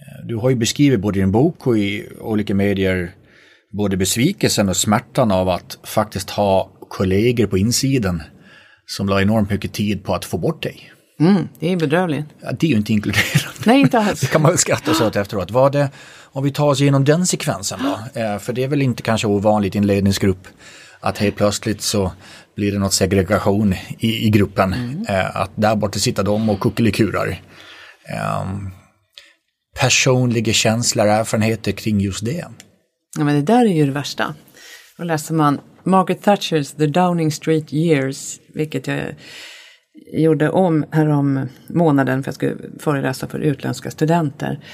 [0.07, 3.15] Eh, du har ju beskrivit både i din bok och i olika medier
[3.73, 8.23] både besvikelsen och smärtan av att faktiskt ha kollegor på insidan
[8.87, 10.93] som la enormt mycket tid på att få bort dig.
[11.21, 12.27] Mm, det är bedrövligt.
[12.41, 13.59] Ja, det är ju inte inkluderande.
[13.65, 14.21] Nej, inte alls.
[14.21, 15.51] det kan man väl skratta sig åt efteråt.
[15.51, 15.91] Vad det,
[16.33, 19.27] om vi tar oss igenom den sekvensen då, eh, för det är väl inte kanske
[19.27, 20.49] ovanligt i en ledningsgrupp
[21.01, 22.13] att helt plötsligt så
[22.57, 24.73] blir det något segregation i, i gruppen.
[24.73, 25.07] Mm.
[25.09, 27.41] Eh, att där borta sitter de och kuckelikurar.
[29.81, 32.45] Personliga känslor, och erfarenheter kring just det.
[33.19, 34.35] Ja, men det där är ju det värsta.
[34.99, 39.15] Då läser man Margaret Thatchers The Downing Street Years, vilket jag
[40.13, 44.65] gjorde om härom månaden för att jag skulle föreläsa för utländska studenter.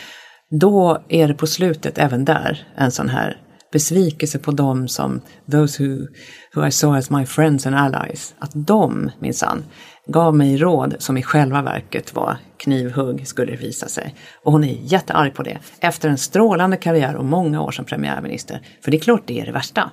[0.61, 3.37] Då är det på slutet även där en sån här
[3.73, 5.21] besvikelse på dem som
[5.53, 6.07] those who,
[6.55, 8.35] who I saw as my friends and allies.
[8.39, 9.65] Att de minsann
[10.09, 14.15] gav mig råd som i själva verket var knivhugg skulle det visa sig.
[14.43, 15.59] Och hon är jättearg på det.
[15.81, 18.61] Efter en strålande karriär och många år som premiärminister.
[18.85, 19.91] För det är klart det är det värsta.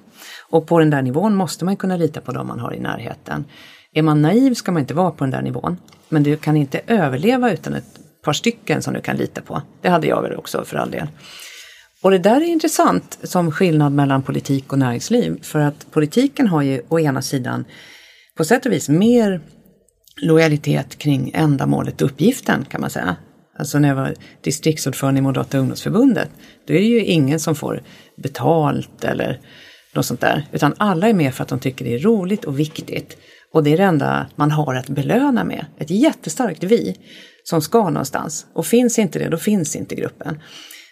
[0.50, 3.46] Och på den där nivån måste man kunna lita på dem man har i närheten.
[3.94, 5.78] Är man naiv ska man inte vara på den där nivån.
[6.10, 9.62] Men du kan inte överleva utan ett par stycken som du kan lita på.
[9.82, 11.08] Det hade jag väl också för all del.
[12.02, 15.44] Och det där är intressant som skillnad mellan politik och näringsliv.
[15.44, 17.66] För att politiken har ju å ena sidan
[18.38, 19.42] på sätt och vis mer
[20.22, 23.16] lojalitet kring ändamålet och uppgiften kan man säga.
[23.58, 26.30] Alltså när jag var distriktsordförande i Moderata ungdomsförbundet,
[26.68, 27.82] då är det ju ingen som får
[28.18, 29.40] betalt eller
[29.94, 30.46] något sånt där.
[30.52, 33.18] Utan alla är med för att de tycker det är roligt och viktigt.
[33.54, 35.66] Och det är det enda man har att belöna med.
[35.80, 36.96] Ett jättestarkt vi
[37.44, 38.46] som ska någonstans.
[38.54, 40.40] Och finns inte det, då finns inte gruppen.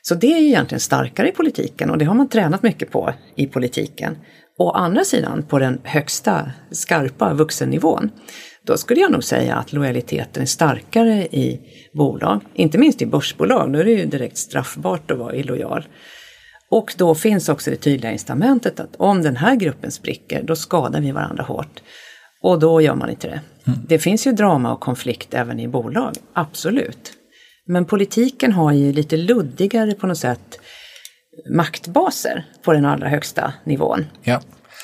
[0.02, 3.48] Så det är egentligen starkare i politiken och det har man tränat mycket på i
[3.48, 4.18] politiken.
[4.58, 8.12] Å andra sidan, på den högsta, skarpa vuxennivån,
[8.66, 11.60] då skulle jag nog säga att lojaliteten är starkare i
[11.94, 12.42] bolag.
[12.54, 15.88] Inte minst i börsbolag, då är det ju direkt straffbart att vara illojal.
[16.70, 21.02] Och då finns också det tydliga incitamentet att om den här gruppen spricker, då skadar
[21.02, 21.82] vi varandra hårt.
[22.42, 23.42] Och då gör man inte det.
[23.68, 23.80] Mm.
[23.88, 27.14] Det finns ju drama och konflikt även i bolag, absolut.
[27.66, 30.60] Men politiken har ju lite luddigare på något sätt
[31.50, 34.06] maktbaser på den allra högsta nivån.
[34.24, 34.42] Ja.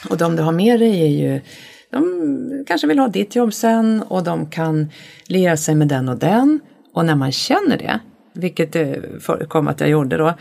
[0.09, 1.41] Och de du har med dig är ju,
[1.91, 4.89] de kanske vill ha ditt jobb sen och de kan
[5.27, 6.59] liera sig med den och den.
[6.93, 7.99] Och när man känner det,
[8.33, 10.33] vilket det förekom att jag gjorde då,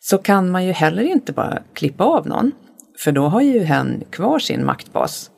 [0.00, 2.52] så kan man ju heller inte bara klippa av någon.
[2.98, 5.30] För då har ju hen kvar sin maktbas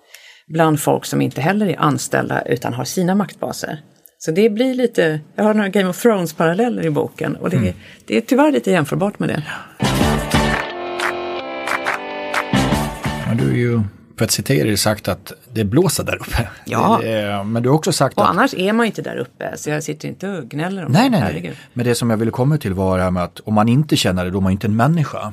[0.48, 3.82] bland folk som inte heller är anställda utan har sina maktbaser.
[4.18, 7.74] Så det blir lite, jag har några Game of Thrones-paralleller i boken och det, mm.
[8.06, 9.42] det är tyvärr lite jämförbart med det.
[13.26, 13.80] Ja, du är ju,
[14.18, 16.48] för att citera dig, sagt att det blåser där uppe.
[16.64, 17.00] Ja.
[17.44, 18.30] men du har också sagt och att...
[18.30, 21.20] annars är man inte där uppe, så jag sitter inte och gnäller om nej, det.
[21.20, 23.54] Nej, nej, Men det som jag ville komma till var det här med att om
[23.54, 25.32] man inte känner det, då är man inte en människa.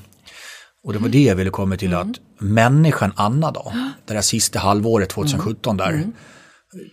[0.83, 2.09] Och det var det jag ville komma till, mm.
[2.09, 3.73] att människan Anna då,
[4.05, 6.11] det där sista halvåret 2017 där, mm.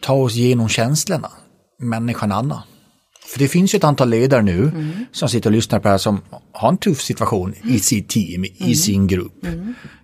[0.03, 1.29] ta oss igenom känslorna
[1.83, 2.63] människan Anna.
[3.27, 5.07] För det finns ju ett antal ledare nu mm.
[5.13, 6.21] som sitter och lyssnar på det här som
[6.53, 7.75] har en tuff situation mm.
[7.75, 8.75] i sitt team, i mm.
[8.75, 9.47] sin grupp.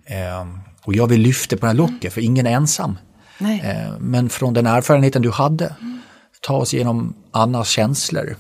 [0.06, 0.46] Eh,
[0.88, 2.98] och jag vill lyfta på det här locket för ingen är ensam.
[3.40, 5.74] Eh, men från den erfarenheten du hade,
[6.40, 8.36] ta oss igenom Annas känslor.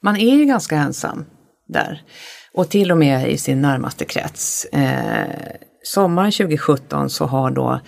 [0.00, 1.24] Man är ju ganska ensam
[1.68, 2.02] där.
[2.54, 4.64] Och till och med i sin närmaste krets.
[4.64, 5.26] Eh,
[5.84, 7.80] sommaren 2017 så har då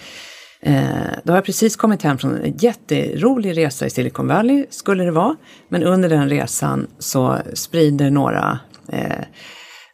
[0.66, 5.04] Eh, då har jag precis kommit hem från en jätterolig resa i Silicon Valley, skulle
[5.04, 5.36] det vara.
[5.68, 8.58] Men under den resan så sprider några
[8.92, 9.24] eh,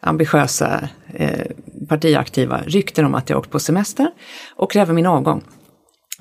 [0.00, 1.46] ambitiösa eh,
[1.88, 4.10] partiaktiva rykten om att jag åkt på semester
[4.56, 5.42] och kräver min avgång.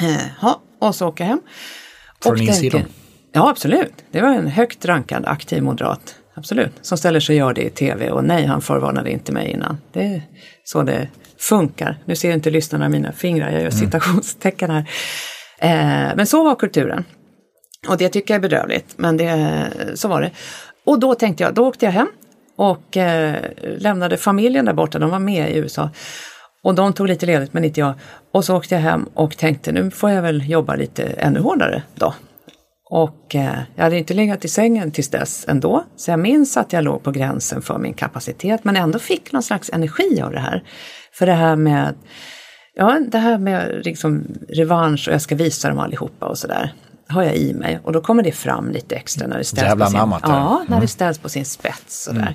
[0.01, 1.41] Eh, ha, och så åker jag hem.
[2.23, 2.81] Från insidan?
[3.31, 3.93] Ja, absolut.
[4.11, 6.15] Det var en högt rankad aktiv moderat.
[6.33, 6.71] Absolut.
[6.81, 9.77] Som ställer sig och gör det i tv och nej, han förvarnade inte mig innan.
[9.93, 10.21] Det är
[10.63, 11.97] så det funkar.
[12.05, 13.71] Nu ser inte lyssnarna mina fingrar, jag gör mm.
[13.71, 14.89] citationstecken här.
[15.59, 17.05] Eh, men så var kulturen.
[17.87, 20.31] Och det tycker jag är bedrövligt, men det, så var det.
[20.85, 22.07] Och då tänkte jag, då åkte jag hem
[22.59, 23.35] och eh,
[23.77, 25.89] lämnade familjen där borta, de var med i USA.
[26.63, 27.93] Och de tog lite ledigt men inte jag.
[28.33, 31.83] Och så åkte jag hem och tänkte nu får jag väl jobba lite ännu hårdare
[31.95, 32.13] då.
[32.89, 35.83] Och eh, jag hade inte legat i sängen tills dess ändå.
[35.95, 39.43] Så jag minns att jag låg på gränsen för min kapacitet men ändå fick någon
[39.43, 40.63] slags energi av det här.
[41.13, 41.95] För det här med,
[42.73, 46.73] ja, det här med liksom revansch och jag ska visa dem allihopa och sådär
[47.09, 49.85] har jag i mig och då kommer det fram lite extra när det ställs, Jävla
[49.85, 50.65] på sin, namnet, ja, mm.
[50.69, 52.03] när det ställs på sin spets.
[52.03, 52.21] Sådär.
[52.21, 52.33] Mm.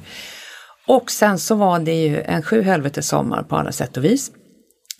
[0.86, 4.30] Och sen så var det ju en sju helvetes sommar på alla sätt och vis.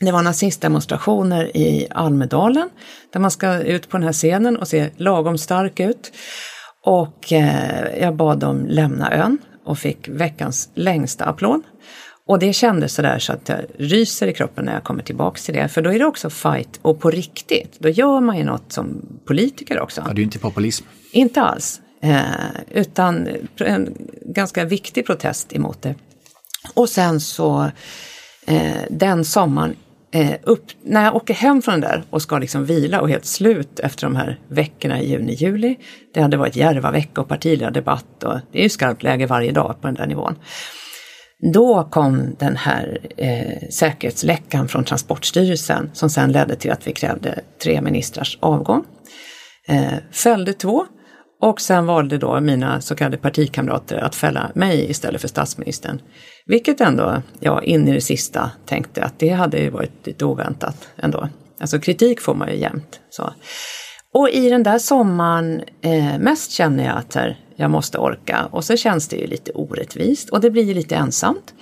[0.01, 2.71] Det var nazistdemonstrationer i Almedalen
[3.13, 6.13] där man ska ut på den här scenen och se lagom stark ut.
[6.85, 11.63] Och eh, jag bad dem lämna ön och fick veckans längsta applåd.
[12.27, 15.55] Och det kändes sådär så att jag ryser i kroppen när jag kommer tillbaks till
[15.55, 15.69] det.
[15.69, 17.77] För då är det också fight och på riktigt.
[17.79, 20.01] Då gör man ju något som politiker också.
[20.07, 20.87] Ja, det är ju inte populism.
[21.13, 21.81] Inte alls.
[22.03, 22.21] Eh,
[22.71, 23.95] utan en
[24.27, 25.95] ganska viktig protest emot det.
[26.75, 27.71] Och sen så
[28.47, 29.77] eh, den sommaren,
[30.13, 33.25] eh, upp, när jag åker hem från den där och ska liksom vila och helt
[33.25, 35.77] slut efter de här veckorna i juni, juli.
[36.15, 39.87] Det hade varit Järvavecka och partiledardebatt och det är ju skarpt läge varje dag på
[39.87, 40.37] den där nivån.
[41.53, 47.41] Då kom den här eh, säkerhetsläckan från Transportstyrelsen som sen ledde till att vi krävde
[47.63, 48.85] tre ministrars avgång.
[49.69, 50.87] Eh, fällde två
[51.41, 56.01] och sen valde då mina så kallade partikamrater att fälla mig istället för statsministern.
[56.47, 60.89] Vilket ändå, ja, in i det sista tänkte att det hade ju varit lite oväntat
[60.97, 61.29] ändå.
[61.61, 63.01] Alltså kritik får man ju jämt.
[63.11, 63.33] Så.
[64.15, 68.65] Och i den där sommaren, eh, mest känner jag att här, jag måste orka och
[68.65, 71.55] så känns det ju lite orättvist och det blir ju lite ensamt.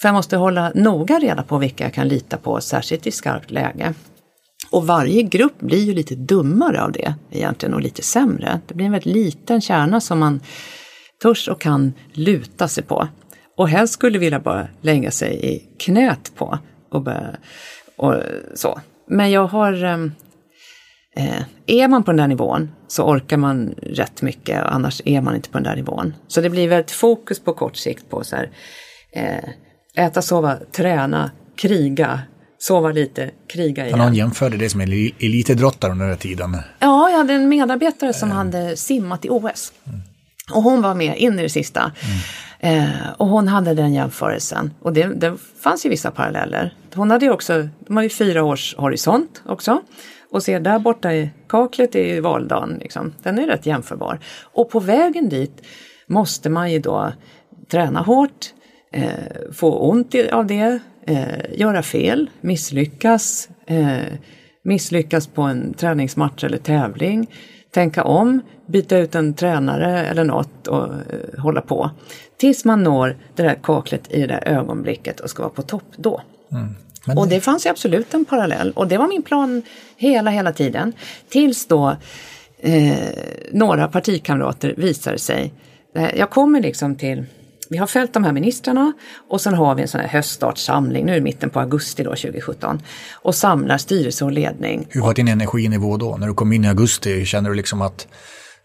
[0.00, 3.50] För jag måste hålla noga reda på vilka jag kan lita på, särskilt i skarpt
[3.50, 3.94] läge.
[4.70, 8.60] Och varje grupp blir ju lite dummare av det egentligen och lite sämre.
[8.66, 10.40] Det blir en väldigt liten kärna som man
[11.22, 13.08] törs och kan luta sig på.
[13.56, 16.58] Och helst skulle vilja bara lägga sig i knät på
[16.90, 17.36] och, börja,
[17.96, 18.14] och
[18.54, 18.80] så.
[19.08, 20.12] Men jag har ehm,
[21.16, 25.36] Eh, är man på den där nivån så orkar man rätt mycket, annars är man
[25.36, 26.14] inte på den där nivån.
[26.28, 28.50] Så det blir väldigt fokus på kort sikt på så här,
[29.12, 32.20] eh, äta, sova, träna, kriga,
[32.58, 33.98] sova lite, kriga igen.
[33.98, 36.56] Någon jämförde det som elitidrottare under den tiden?
[36.78, 38.36] Ja, jag hade en medarbetare som mm.
[38.36, 39.72] hade simmat i OS.
[39.86, 40.00] Mm.
[40.52, 41.92] Och hon var med in i det sista.
[42.60, 42.84] Mm.
[42.84, 44.74] Eh, och hon hade den jämförelsen.
[44.80, 46.74] Och det, det fanns ju vissa paralleller.
[46.94, 49.82] Hon hade ju också, de har ju fyra års horisont också
[50.30, 54.18] och ser där borta i kaklet är ju valdagen, liksom, den är rätt jämförbar.
[54.42, 55.62] Och på vägen dit
[56.06, 57.12] måste man ju då
[57.68, 58.52] träna hårt,
[58.92, 59.08] eh,
[59.52, 63.98] få ont av det, eh, göra fel, misslyckas, eh,
[64.62, 67.30] misslyckas på en träningsmatch eller tävling,
[67.70, 71.90] tänka om, byta ut en tränare eller något och eh, hålla på.
[72.36, 75.92] Tills man når det där kaklet i det där ögonblicket och ska vara på topp
[75.96, 76.20] då.
[76.52, 76.74] Mm.
[77.06, 77.18] Men...
[77.18, 79.62] Och det fanns ju absolut en parallell och det var min plan
[79.96, 80.92] hela, hela tiden.
[81.28, 81.96] Tills då
[82.58, 82.96] eh,
[83.52, 85.52] några partikamrater visade sig.
[85.96, 87.24] Eh, jag kommer liksom till
[87.70, 88.92] vi har följt de här ministrarna
[89.28, 92.82] och sen har vi en sån här höststartssamling, nu det mitten på augusti då, 2017,
[93.12, 94.86] och samlar styrelse och ledning.
[94.90, 96.16] Hur var din energinivå då?
[96.16, 98.08] När du kom in i augusti, kände du liksom att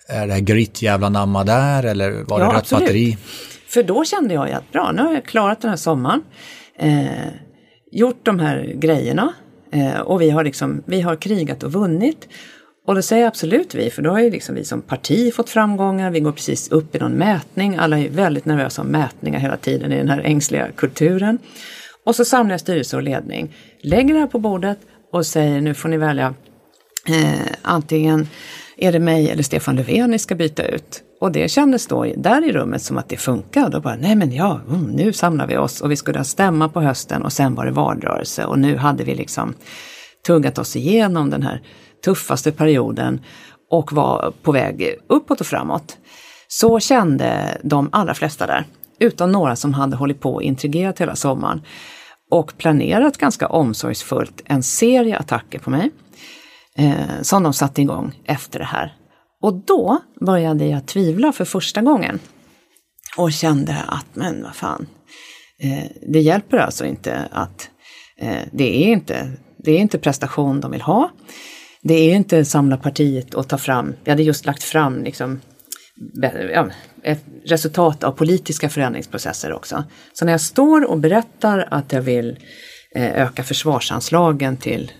[0.08, 2.84] är det här gritt jävla namma där eller var det ja, rätt absolut.
[2.84, 3.18] batteri?
[3.68, 6.24] För då kände jag att bra, nu har jag klarat den här sommaren.
[6.80, 7.28] Eh,
[7.92, 9.34] gjort de här grejerna
[9.72, 12.28] eh, och vi har, liksom, vi har krigat och vunnit.
[12.88, 16.12] Och det säger absolut vi, för då har ju liksom vi som parti fått framgångar,
[16.12, 19.92] vi går precis upp i någon mätning, alla är väldigt nervösa om mätningar hela tiden
[19.92, 21.40] i den här ängsliga kulturen.
[22.06, 24.78] Och så samlar jag styrelse och ledning, lägger det här på bordet
[25.12, 26.34] och säger nu får ni välja
[27.08, 28.28] eh, antingen
[28.78, 31.04] är det mig eller Stefan Löfven ni ska byta ut?
[31.22, 33.66] Och det kändes då där i rummet som att det funkade.
[33.66, 36.24] Och då bara, nej men ja, mm, nu samlar vi oss och vi skulle ha
[36.24, 39.54] stämma på hösten och sen var det valrörelse och nu hade vi liksom
[40.26, 41.62] tuggat oss igenom den här
[42.06, 43.22] tuffaste perioden
[43.72, 45.98] och var på väg uppåt och framåt.
[46.48, 48.66] Så kände de allra flesta där,
[49.00, 51.62] utom några som hade hållit på och intrigerat hela sommaren
[52.32, 55.92] och planerat ganska omsorgsfullt en serie attacker på mig
[56.78, 58.94] eh, som de satte igång efter det här.
[59.42, 62.20] Och då började jag tvivla för första gången.
[63.18, 64.88] Och kände att, men vad fan,
[65.64, 67.70] eh, det hjälper alltså inte att
[68.18, 71.12] eh, det, är inte, det är inte prestation de vill ha.
[71.82, 75.42] det är inte samla partiet och ta fram, vi hade just lagt fram liksom,
[76.54, 76.70] ja,
[77.04, 79.84] ett resultat av politiska förändringsprocesser också.
[80.14, 82.38] Så när jag står och berättar att jag vill
[82.96, 84.92] eh, öka försvarsanslagen till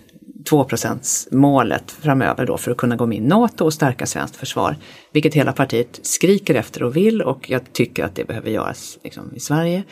[0.50, 4.76] 2% målet framöver då för att kunna gå med i NATO och stärka svenskt försvar.
[5.12, 9.34] Vilket hela partiet skriker efter och vill och jag tycker att det behöver göras liksom,
[9.34, 9.84] i Sverige.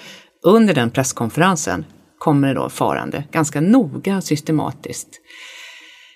[0.43, 1.85] Under den presskonferensen
[2.19, 5.09] kommer det då farande, ganska noga systematiskt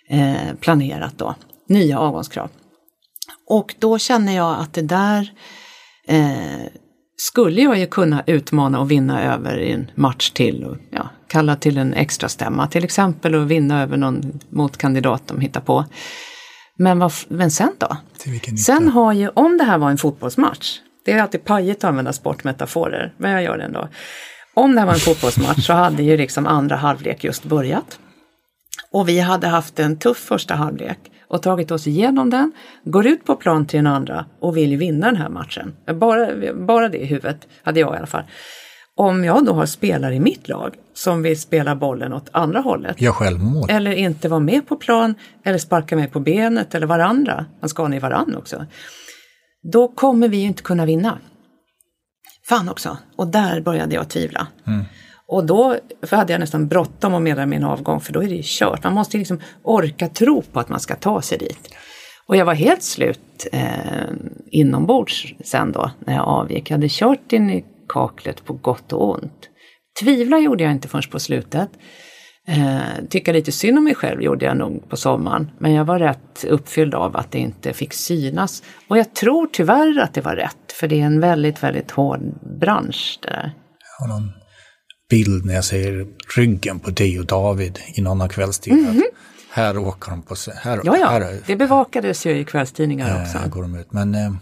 [0.08, 1.34] eh, planerat då,
[1.68, 2.50] nya avgångskrav.
[3.46, 5.32] Och då känner jag att det där
[6.06, 6.66] eh,
[7.16, 11.56] skulle jag ju kunna utmana och vinna över i en match till och ja, kalla
[11.56, 15.84] till en extra stämma till exempel och vinna över någon motkandidat de hittar på.
[16.78, 17.96] Men, vad, men sen då?
[18.58, 22.12] Sen har ju, om det här var en fotbollsmatch, det är alltid pajigt att använda
[22.12, 23.88] sportmetaforer, men jag gör det ändå.
[24.54, 27.98] Om det här var en fotbollsmatch så hade ju liksom andra halvlek just börjat.
[28.94, 32.52] Och vi hade haft en tuff första halvlek och tagit oss igenom den,
[32.84, 35.76] går ut på plan till den andra och vill vinna den här matchen.
[36.00, 38.22] Bara, bara det i huvudet hade jag i alla fall.
[38.96, 43.00] Om jag då har spelare i mitt lag som vill spela bollen åt andra hållet.
[43.00, 43.70] Gör självmål.
[43.70, 45.14] Eller inte vara med på plan
[45.44, 47.46] eller sparka mig på benet eller varandra.
[47.60, 48.66] Man ska ni varann också.
[49.72, 51.18] Då kommer vi inte kunna vinna.
[52.48, 52.98] Fan också.
[53.16, 54.46] Och där började jag tvivla.
[54.66, 54.84] Mm.
[55.28, 58.34] Och då för hade jag nästan bråttom att meddela min avgång för då är det
[58.34, 58.84] ju kört.
[58.84, 61.74] Man måste liksom orka tro på att man ska ta sig dit.
[62.26, 64.10] Och jag var helt slut eh,
[64.46, 66.70] inombords sen då när jag avgick.
[66.70, 69.48] Jag hade kört in i kaklet på gott och ont.
[70.02, 71.68] Tvivla gjorde jag inte förrän på slutet.
[72.48, 75.50] Eh, tycka lite synd om mig själv gjorde jag nog på sommaren.
[75.58, 78.62] Men jag var rätt uppfylld av att det inte fick synas.
[78.88, 80.72] Och jag tror tyvärr att det var rätt.
[80.72, 82.20] För det är en väldigt, väldigt hård
[82.60, 83.52] bransch det där.
[83.98, 84.43] Jag har någon
[85.14, 86.06] bild när jag ser
[86.36, 88.90] ryggen på dig och David i någon av kvällstidningarna.
[88.90, 89.50] Mm -hmm.
[89.50, 90.34] Här åker de på...
[90.56, 91.08] Här, ja, ja.
[91.08, 93.38] Här, det bevakades ju i kvällstidningar också.
[93.38, 93.92] Här går de ut.
[93.92, 94.32] Men, eh,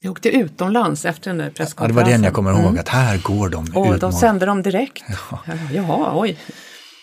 [0.00, 1.84] jag åkte utomlands efter den där presskonferensen.
[1.84, 2.78] Ja, det var den jag kommer ihåg, mm.
[2.78, 5.04] att här går de Och de sände dem direkt.
[5.30, 5.38] Ja.
[5.72, 6.38] Jaha, oj.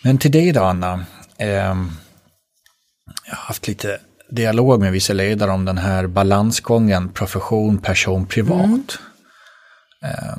[0.03, 1.05] Men till dig då, Anna.
[1.37, 1.75] Eh, jag
[3.27, 3.99] har haft lite
[4.29, 8.65] dialog med vissa ledare om den här balansgången profession, person, privat.
[8.65, 8.85] Mm.
[10.03, 10.37] Eh,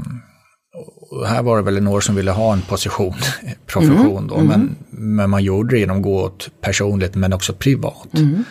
[1.10, 3.14] och här var det väl några som ville ha en position,
[3.66, 4.28] profession mm.
[4.28, 4.46] då, mm.
[4.46, 8.14] Men, men man gjorde det genom att gå åt personligt men också privat.
[8.14, 8.44] Mm.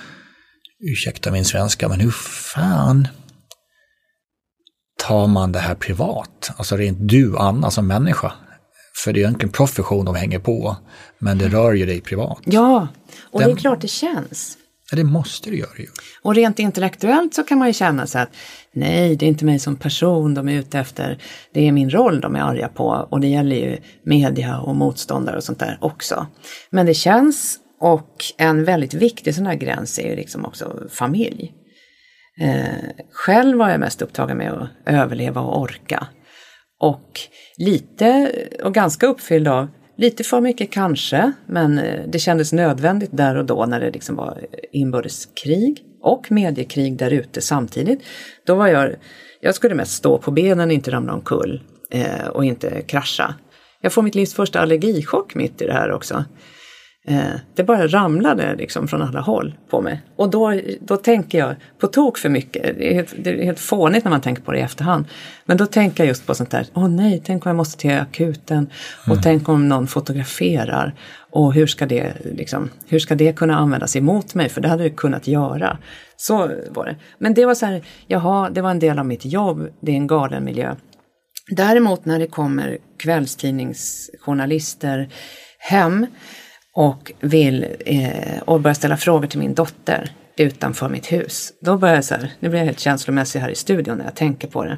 [0.80, 2.12] Ursäkta min svenska, men hur
[2.54, 3.08] fan
[4.98, 6.52] tar man det här privat?
[6.58, 8.34] Alltså rent du, Anna, som människa.
[9.04, 10.76] För det är egentligen profession de hänger på,
[11.20, 12.40] men det rör ju dig privat.
[12.46, 12.88] Ja,
[13.32, 14.58] och Den, det är klart det känns.
[14.92, 15.88] Ja, det måste du göra ju.
[16.22, 18.30] Och rent intellektuellt så kan man ju känna sig att
[18.74, 21.18] nej, det är inte mig som person de är ute efter.
[21.54, 25.38] Det är min roll de är arga på och det gäller ju media och motståndare
[25.38, 26.28] och sånt där också.
[26.70, 31.54] Men det känns och en väldigt viktig sån här gräns är ju liksom också familj.
[32.42, 36.08] Eh, själv var jag mest upptagen med att överleva och orka.
[36.80, 37.20] Och
[37.58, 38.32] lite,
[38.64, 39.68] och ganska uppfylld av,
[40.02, 44.16] lite för mycket kanske, men eh, det kändes nödvändigt där och då när det liksom
[44.16, 48.00] var inbördeskrig och mediekrig där ute samtidigt.
[48.46, 48.96] Då var jag,
[49.42, 53.36] jag skulle mest stå på benen, inte ramla omkull eh, och inte krascha.
[53.82, 56.26] Jag får mitt livs första allergichock mitt i det här också.
[57.08, 60.02] Eh, det bara ramlade liksom från alla håll på mig.
[60.16, 62.78] Och då, då tänker jag på tok för mycket.
[62.78, 65.06] Det är, helt, det är helt fånigt när man tänker på det i efterhand.
[65.46, 67.92] Men då tänker jag just på sånt där, åh nej, tänk om jag måste till
[67.92, 68.70] akuten.
[69.02, 69.22] Och mm.
[69.22, 70.94] tänk om någon fotograferar.
[71.32, 74.50] Och hur ska, det, liksom, hur ska det kunna användas emot mig?
[74.50, 75.78] För det hade det kunnat göra.
[76.18, 76.38] Så
[76.70, 76.96] var det.
[77.18, 79.68] Men det var så här, jaha, det var en del av mitt jobb.
[79.82, 80.76] Det är en galen miljö.
[81.52, 85.10] Däremot när det kommer kvällstidningsjournalister
[85.60, 86.08] hem
[86.74, 91.54] och vill eh, och börjar ställa frågor till min dotter utanför mitt hus.
[91.62, 94.16] Då börjar jag så här, nu blir jag helt känslomässig här i studion när jag
[94.16, 94.78] tänker på det.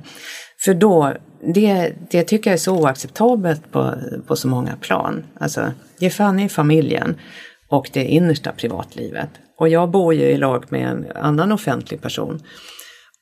[0.65, 1.13] För då,
[1.53, 3.93] det, det tycker jag är så oacceptabelt på,
[4.27, 5.23] på så många plan.
[5.39, 7.15] Alltså, ge fan i familjen
[7.69, 9.29] och det innersta privatlivet.
[9.59, 12.39] Och jag bor ju i lag med en annan offentlig person.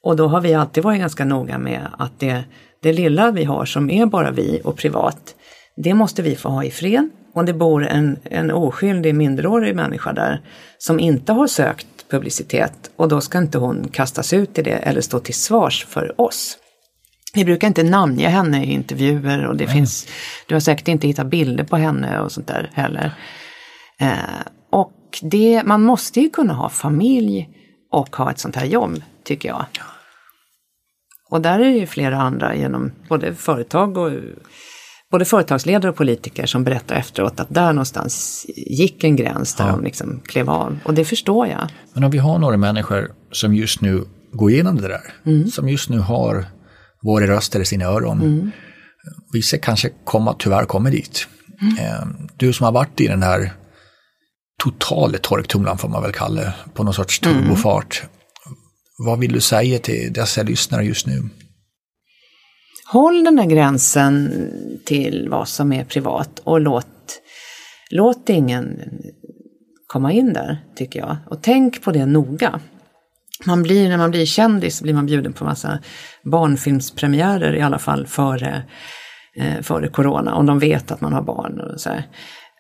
[0.04, 2.44] Och då har vi alltid varit ganska noga med att det,
[2.82, 5.36] det lilla vi har som är bara vi och privat,
[5.76, 10.14] det måste vi få ha i fred om det bor en, en oskyldig minderårig människa
[10.14, 10.42] där
[10.78, 15.02] som inte har sökt publicitet och då ska inte hon kastas ut i det eller
[15.02, 16.58] stå till svars för oss.
[17.34, 19.76] Vi brukar inte namnge henne i intervjuer och det mm.
[19.76, 20.08] finns,
[20.48, 23.12] du har säkert inte hittat bilder på henne och sånt där heller.
[24.00, 24.18] Eh,
[24.70, 27.50] och det, man måste ju kunna ha familj
[27.92, 29.66] och ha ett sånt här jobb, tycker jag.
[31.30, 34.12] Och där är det ju flera andra genom både företag och
[35.12, 39.72] både företagsledare och politiker som berättar efteråt att där någonstans gick en gräns där Ja.
[39.72, 40.80] de liksom klev av.
[40.86, 41.68] Och det förstår jag.
[41.94, 44.04] Men om vi har några människor som just nu
[44.34, 45.14] går igenom det där,
[45.50, 46.46] som just nu har
[47.04, 48.52] våra röster i sina öron.
[49.34, 51.28] Vissa kanske komma, tyvärr kommer dit.
[51.80, 52.08] Eh,
[52.38, 53.54] Du som har varit i den här
[54.64, 58.04] totala torktumlaren får man väl kalla på någon sorts turbofart.
[59.06, 61.30] Vad vill du säga till dessa lyssnare just nu?
[62.92, 64.32] Håll den där gränsen
[64.86, 67.22] till vad som är privat och låt,
[67.92, 68.80] låt ingen
[69.88, 71.18] komma in där, tycker jag.
[71.26, 72.60] Och tänk på det noga.
[73.46, 75.80] Man blir, när man blir kändis blir man bjuden på massa
[76.24, 78.64] barnfilmspremiärer i alla fall före,
[79.36, 81.60] eh, före corona, om de vet att man har barn.
[81.60, 82.04] Och, så här.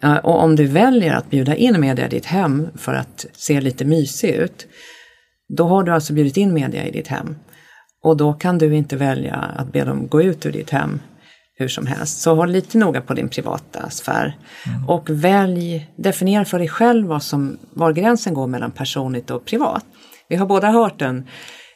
[0.03, 3.61] Eh, och om du väljer att bjuda in media i ditt hem för att se
[3.61, 4.67] lite mysig ut,
[5.57, 7.35] då har du alltså bjudit in media i ditt hem.
[8.03, 10.99] Och då kan du inte välja att be dem gå ut ur ditt hem
[11.61, 12.21] hur som helst.
[12.21, 14.37] Så håll lite noga på din privata sfär.
[14.87, 19.85] Och välj, definiera för dig själv vad som, var gränsen går mellan personligt och privat.
[20.29, 21.27] Vi har båda hört den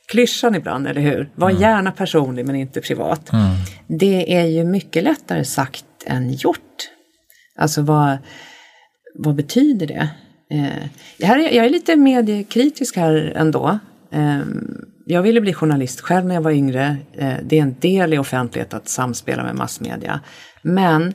[0.08, 1.30] klyschan ibland, eller hur?
[1.36, 3.30] Var gärna personlig men inte privat.
[3.88, 6.90] Det är ju mycket lättare sagt än gjort.
[7.56, 8.18] Alltså vad,
[9.16, 10.10] vad betyder det?
[10.50, 13.80] Eh, jag, är, jag är lite mediekritisk här ändå.
[14.12, 14.40] Eh,
[15.06, 16.98] jag ville bli journalist själv när jag var yngre.
[17.14, 20.20] Eh, det är en del i offentlighet att samspela med massmedia.
[20.62, 21.14] Men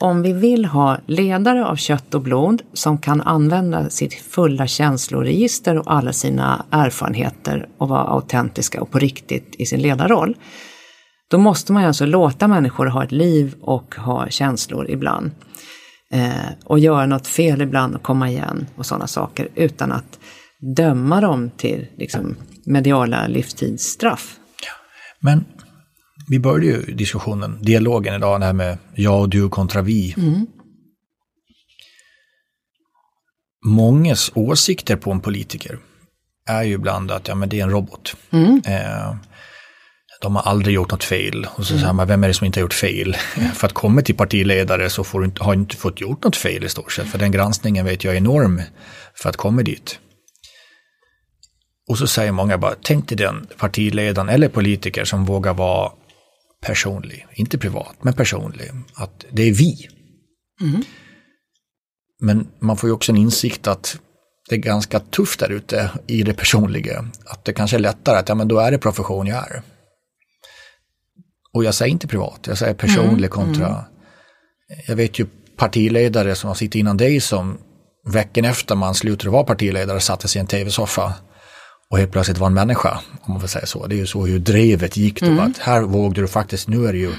[0.00, 5.78] om vi vill ha ledare av kött och blod som kan använda sitt fulla känsloregister
[5.78, 10.36] och alla sina erfarenheter och vara autentiska och på riktigt i sin ledarroll.
[11.30, 15.30] Då måste man ju alltså låta människor ha ett liv och ha känslor ibland.
[16.12, 20.18] Eh, och göra något fel ibland och komma igen och sådana saker utan att
[20.76, 22.36] döma dem till liksom,
[22.70, 24.36] mediala livstidsstraff.
[25.20, 25.44] Men
[26.28, 30.14] vi började ju diskussionen, dialogen idag, det här med jag och du kontra vi.
[33.66, 35.78] Mångas åsikter på en politiker
[36.48, 38.16] är ju ibland att ja, men det är en robot.
[38.66, 39.14] Eh,
[40.20, 41.46] de har aldrig gjort något fel.
[41.54, 43.16] Och så säger man, vem är det som inte har gjort fel?
[43.54, 46.36] för att komma till partiledare så får du inte, har du inte fått gjort något
[46.36, 47.08] fel i stort sett.
[47.08, 48.62] För den granskningen vet jag är enorm
[49.14, 49.98] för att komma dit.
[51.90, 55.92] Och så säger många bara, tänk dig den partiledaren eller politiker som vågar vara
[56.62, 58.70] personlig, inte privat, men personlig.
[58.94, 59.88] Att det är vi.
[62.20, 63.98] Men man får ju också en insikt att
[64.48, 67.04] det är ganska tufft där ute i det personliga.
[67.24, 69.62] Att det kanske är lättare att, ja men då är det profession jag är.
[71.52, 73.84] Och jag säger inte privat, jag säger personlig kontra,
[74.86, 75.26] jag vet ju
[75.56, 77.58] partiledare som har suttit innan dig som
[78.12, 81.14] veckan efter man slutade vara partiledare satte sig i en tv-soffa
[81.90, 83.86] och helt plötsligt var en människa, om man får säga så.
[83.86, 86.92] Det är ju så hur drevet gick då, att här vågade du faktiskt, nu är
[86.92, 87.12] det ju,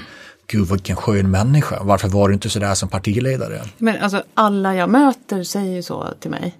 [0.46, 3.60] gud vilken skön människa, varför var du inte sådär som partiledare?
[3.78, 6.56] Men alltså alla jag möter säger ju så till mig.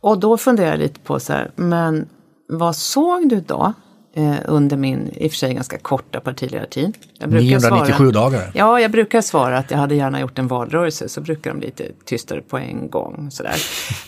[0.00, 2.08] Och då funderar jag lite på så här, men
[2.48, 3.72] vad såg du då
[4.16, 6.96] eh, under min i och för sig ganska korta partiledartid?
[7.18, 8.50] Jag brukar 997 svara, dagar.
[8.54, 11.84] Ja, jag brukar svara att jag hade gärna gjort en valrörelse så brukar de lite
[12.04, 13.30] tystare på en gång.
[13.30, 13.56] Sådär.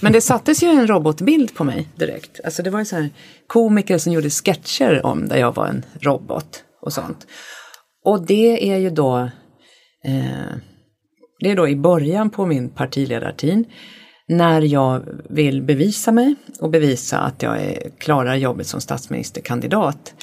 [0.01, 2.41] Men det sattes ju en robotbild på mig direkt.
[2.45, 3.11] Alltså det var ju så här
[3.47, 7.27] komiker som gjorde sketcher om där jag var en robot och sånt.
[8.05, 9.19] Och det är ju då
[10.05, 10.57] eh,
[11.41, 13.65] det är då i början på min partiledartid
[14.31, 20.15] när jag vill bevisa mig och bevisa att jag är, klarar jobbet som statsministerkandidat.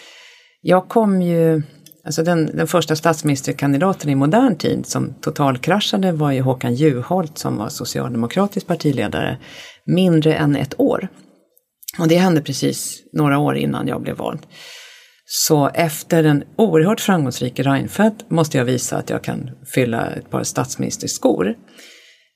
[0.62, 1.62] Jag kom ju,
[2.05, 7.58] alltså den, den första statsministerkandidaten i modern tid som totalkraschade var ju Håkan Juholt som
[7.58, 9.38] var socialdemokratisk partiledare
[9.86, 11.08] mindre än ett år.
[11.99, 14.41] Och det hände precis några år innan jag blev vald.
[15.26, 20.43] Så efter den oerhört framgångsrike Reinfeldt måste jag visa att jag kan fylla ett par
[20.43, 21.55] statsministerskor.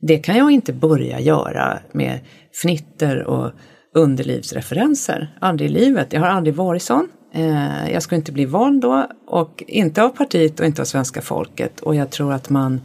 [0.02, 2.20] Det kan jag inte börja göra med
[2.62, 3.52] fnitter och
[3.96, 5.38] underlivsreferenser.
[5.40, 6.14] Aldrig i livet.
[6.14, 7.10] Jag har aldrig varit sån.
[7.34, 11.22] Eh, jag skulle inte bli vald då och inte av partiet och inte av svenska
[11.22, 11.80] folket.
[11.80, 12.82] Och jag tror att man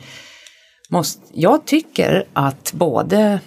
[0.90, 1.22] måste...
[1.32, 3.40] Jag tycker att både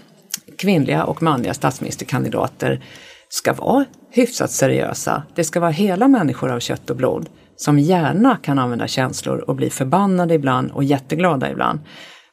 [0.57, 2.83] kvinnliga och manliga statsministerkandidater
[3.29, 5.23] ska vara hyfsat seriösa.
[5.35, 9.55] Det ska vara hela människor av kött och blod som gärna kan använda känslor och
[9.55, 11.79] bli förbannade ibland och jätteglada ibland.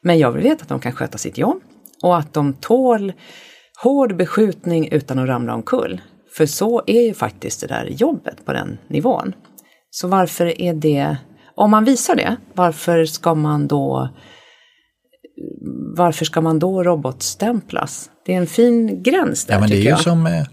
[0.07, 1.61] Men jag vill veta att de kan sköta sitt jobb
[2.03, 3.13] och att de tål
[3.83, 6.01] hård beskjutning utan att ramla omkull.
[6.37, 9.35] För så är ju faktiskt det där jobbet på den nivån.
[9.91, 11.17] Så varför är det,
[11.55, 14.09] om man visar det, varför ska man då
[15.97, 18.11] varför ska man då robotstämplas?
[18.27, 20.01] Det är en fin gräns där Ja, men det är ju jag.
[20.01, 20.47] som, eh,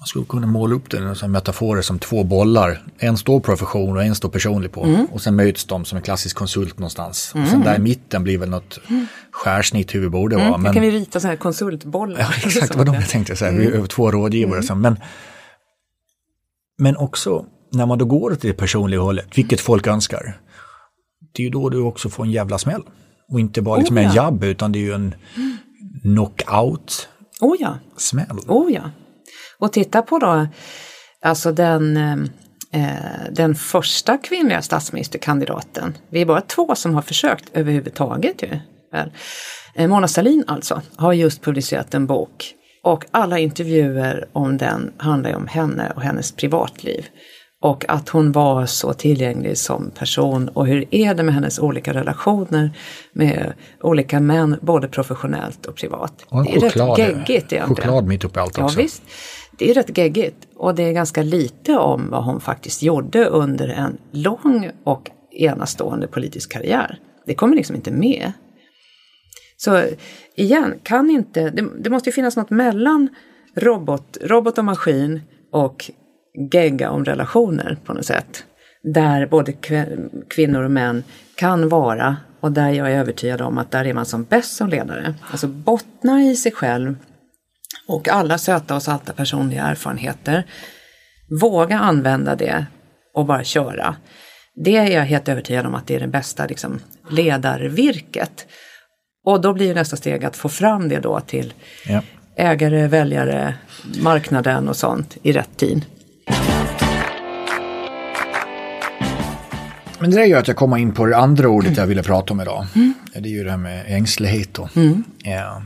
[0.00, 2.82] man skulle kunna måla upp det som metaforer som två bollar.
[2.98, 4.84] En står profession och en står personlig på.
[4.84, 5.06] Mm.
[5.06, 7.32] Och sen möts de som en klassisk konsult någonstans.
[7.34, 7.44] Mm.
[7.44, 9.06] Och sen där i mitten blir väl något mm.
[9.30, 10.46] skärsnitt hur vi borde vara.
[10.46, 10.74] Mm, men...
[10.74, 12.20] kan vi rita sådana här konsultbollar.
[12.20, 13.52] Ja, exakt vad de jag tänkte säga.
[13.52, 14.60] Vi är två rådgivare.
[14.60, 14.80] Mm.
[14.80, 14.96] Men,
[16.78, 20.40] men också när man då går till det personliga hållet, vilket folk önskar.
[21.32, 22.82] Det är ju då du också får en jävla smäll.
[23.32, 24.08] Och inte bara liksom oh, ja.
[24.08, 25.14] en jabb utan det är ju en
[26.02, 27.08] knockout.
[27.40, 27.78] Oh ja.
[28.46, 28.90] Oh ja.
[29.60, 30.46] Och titta på då,
[31.22, 35.96] alltså den, eh, den första kvinnliga statsministerkandidaten.
[36.10, 38.58] Vi är bara två som har försökt överhuvudtaget ju.
[39.74, 45.30] Eh, Mona Sahlin alltså har just publicerat en bok och alla intervjuer om den handlar
[45.30, 47.06] ju om henne och hennes privatliv.
[47.62, 51.94] Och att hon var så tillgänglig som person och hur är det med hennes olika
[51.94, 52.70] relationer
[53.12, 53.52] med
[53.82, 56.12] olika män, både professionellt och privat.
[56.28, 57.66] Och det är choklad, rätt geggigt egentligen.
[57.66, 58.78] Choklad mitt uppe i allt också.
[58.78, 59.02] Ja, visst.
[59.60, 63.68] Det är rätt geggigt och det är ganska lite om vad hon faktiskt gjorde under
[63.68, 66.98] en lång och enastående politisk karriär.
[67.26, 68.32] Det kommer liksom inte med.
[69.56, 69.82] Så
[70.36, 73.08] igen, kan inte, det, det måste ju finnas något mellan
[73.54, 75.20] robot, robot och maskin
[75.52, 75.90] och
[76.52, 78.44] gegga om relationer på något sätt.
[78.82, 79.52] Där både
[80.28, 81.04] kvinnor och män
[81.34, 84.68] kan vara och där jag är övertygad om att där är man som bäst som
[84.68, 85.14] ledare.
[85.30, 86.96] Alltså bottna i sig själv
[87.88, 90.46] och alla söta och salta personliga erfarenheter.
[91.40, 92.66] Våga använda det
[93.14, 93.96] och bara köra.
[94.54, 98.46] Det är jag helt övertygad om att det är det bästa liksom, ledarvirket.
[99.24, 101.52] Och då blir nästa steg att få fram det då till
[101.86, 102.02] ja.
[102.36, 103.54] ägare, väljare,
[104.02, 105.84] marknaden och sånt i rätt tid.
[109.98, 111.80] Men det gör att jag kommer in på det andra ordet mm.
[111.80, 112.66] jag ville prata om idag.
[112.74, 112.94] Mm.
[113.12, 114.54] Det är ju det här med ängslighet.
[114.54, 114.68] Då.
[114.76, 115.04] Mm.
[115.24, 115.62] Ja.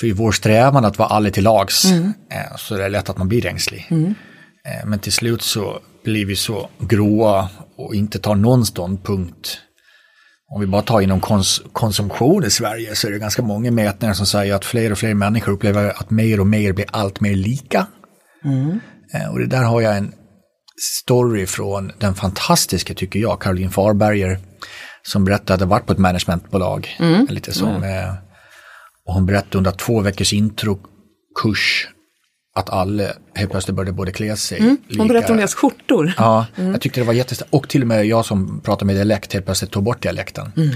[0.00, 2.12] För i vår strävan att vara alla till lags mm.
[2.30, 3.86] Eh, så är det lätt att man blir ängslig.
[3.90, 4.14] Mm.
[4.64, 9.58] Eh, men till slut så blir vi så gråa och inte tar någon ståndpunkt.
[10.54, 14.14] Om vi bara tar inom kons konsumtion i Sverige så är det ganska många mätningar
[14.14, 17.34] som säger att fler och fler människor upplever att mer och mer blir allt mer
[17.34, 17.86] lika.
[18.44, 18.80] Mm.
[19.14, 20.12] Eh, och det där har jag en
[21.02, 24.38] story från den fantastiska, tycker jag, Caroline Farberger,
[25.02, 26.96] som berättade att hon varit på ett managementbolag.
[27.00, 27.26] Mm.
[27.30, 28.14] Lite som, mm.
[29.06, 31.88] Och hon berättade under två veckors introkurs
[32.54, 34.58] att alla helt plötsligt började både klä sig.
[34.58, 34.76] Mm.
[34.98, 36.12] Hon berättade om deras skjortor.
[36.16, 36.72] Ja, mm.
[36.72, 37.54] jag tyckte det var jättestarkt.
[37.54, 40.52] Och till och med jag som pratar med dialekt helt plötsligt tog bort dialekten.
[40.56, 40.70] Mm.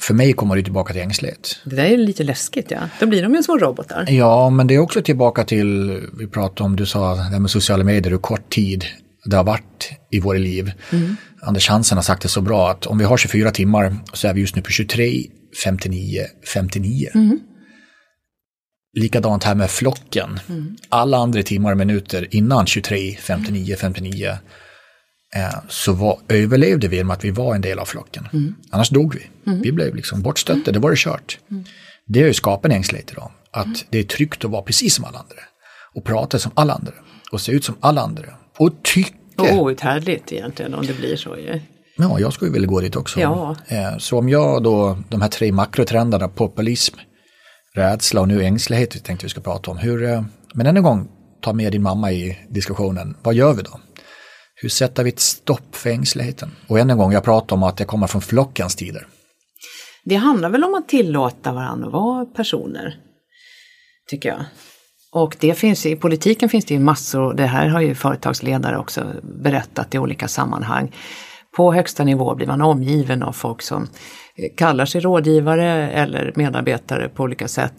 [0.00, 1.56] För mig kommer det tillbaka till ängslighet.
[1.64, 2.78] Det där är lite läskigt ja.
[3.00, 4.06] Då blir de ju små robotar.
[4.10, 7.50] Ja, men det är också tillbaka till, vi pratade om, du sa det här med
[7.50, 8.84] sociala medier, hur kort tid
[9.24, 10.72] det har varit i våra liv.
[10.90, 11.16] Mm.
[11.42, 14.34] Anders Hansen har sagt det så bra att om vi har 24 timmar så är
[14.34, 15.22] vi just nu på 23,
[15.64, 16.20] 59,
[16.54, 17.08] 59.
[17.14, 17.40] Mm.
[18.94, 20.40] Likadant här med flocken.
[20.48, 20.76] Mm.
[20.88, 24.38] Alla andra timmar och minuter innan 23, 59, 59
[25.36, 28.28] eh, så var, överlevde vi med att vi var en del av flocken.
[28.32, 28.54] Mm.
[28.70, 29.50] Annars dog vi.
[29.50, 29.62] Mm.
[29.62, 31.38] Vi blev liksom bortstötta, det var det kört.
[31.50, 31.64] Mm.
[32.06, 33.30] Det har ju skapat en ängslighet idag.
[33.50, 33.78] Att mm.
[33.90, 35.42] det är tryggt att vara precis som alla andra.
[35.94, 36.92] Och prata som alla andra.
[37.32, 38.26] Och se ut som alla andra.
[38.58, 39.14] Och tycka.
[39.36, 41.60] Och outhärdligt egentligen om det blir så ju.
[41.96, 43.20] Ja, jag skulle vilja gå dit också.
[43.20, 43.56] Ja.
[43.66, 46.96] Eh, så om jag då, de här tre makrotrenderna, populism,
[47.76, 49.78] rädsla och nu ängslighet tänkte vi ska prata om.
[49.78, 50.22] Hur, eh,
[50.54, 51.08] men än en gång,
[51.40, 53.16] ta med din mamma i diskussionen.
[53.22, 53.80] Vad gör vi då?
[54.54, 56.50] Hur sätter vi ett stopp för ängsligheten?
[56.66, 59.06] Och än en gång, jag pratar om att det kommer från flockens tider.
[60.04, 62.96] Det handlar väl om att tillåta varandra att vara personer,
[64.10, 64.44] tycker jag.
[65.12, 69.06] Och det finns, i politiken finns det ju massor, det här har ju företagsledare också
[69.22, 70.92] berättat i olika sammanhang.
[71.56, 73.82] På högsta nivå blir man omgiven av folk som
[74.36, 77.74] eh, kallar sig rådgivare eller medarbetare på olika sätt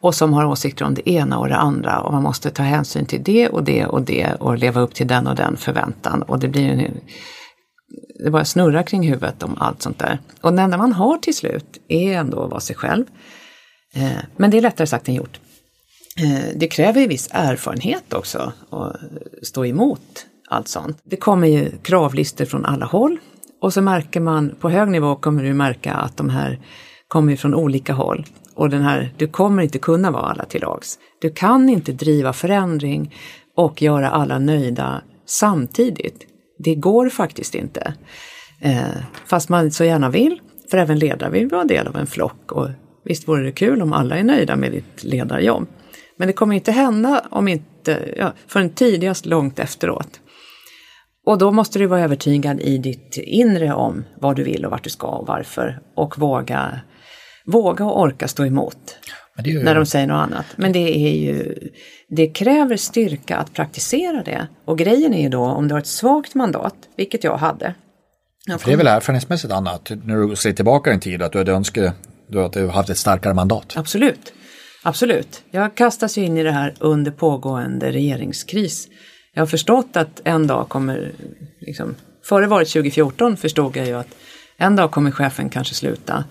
[0.00, 3.06] och som har åsikter om det ena och det andra och man måste ta hänsyn
[3.06, 6.38] till det och det och det och leva upp till den och den förväntan och
[6.38, 7.00] det blir en,
[8.24, 10.18] det bara snurrar kring huvudet om allt sånt där.
[10.40, 13.04] Och det enda man har till slut är ändå att vara sig själv.
[13.94, 15.40] Eh, men det är lättare sagt än gjort.
[16.18, 18.96] Eh, det kräver ju viss erfarenhet också att
[19.42, 20.98] stå emot allt sånt.
[21.04, 23.18] Det kommer ju kravlistor från alla håll
[23.60, 26.60] och så märker man, på hög nivå kommer du märka att de här
[27.08, 28.26] kommer från olika håll.
[28.54, 30.98] Och den här, du kommer inte kunna vara alla till lags.
[31.20, 33.14] Du kan inte driva förändring
[33.56, 36.26] och göra alla nöjda samtidigt.
[36.58, 37.94] Det går faktiskt inte.
[38.60, 40.40] Eh, fast man så gärna vill,
[40.70, 42.68] för även ledare vill vara del av en flock och
[43.04, 45.66] visst vore det kul om alla är nöjda med ditt ledarjobb.
[46.16, 50.20] Men det kommer inte hända om inte, ja, förrän tidigast långt efteråt.
[51.26, 54.84] Och då måste du vara övertygad i ditt inre om vad du vill och vart
[54.84, 55.80] du ska och varför.
[55.96, 56.80] Och våga,
[57.46, 58.96] våga och orka stå emot.
[59.44, 59.62] ju...
[59.62, 60.46] när de säger något annat.
[60.56, 61.54] Men det är ju,
[62.08, 64.48] det kräver styrka att praktisera det.
[64.64, 67.74] Och grejen är ju då om du har ett svagt mandat, vilket jag hade.
[68.46, 71.38] Jag För det är väl erfarenhetsmässigt annat, när du ser tillbaka en tid, att du
[71.38, 71.94] hade önskat
[72.36, 73.72] att du haft ett starkare mandat?
[73.76, 74.32] Absolut.
[74.82, 75.42] Absolut.
[75.50, 78.88] Jag kastas ju in i det här under pågående regeringskris.
[79.36, 81.12] Jag har förstått att en dag kommer,
[81.58, 84.16] liksom, före valet 2014 förstod jag ju att
[84.56, 86.24] en dag kommer chefen kanske sluta.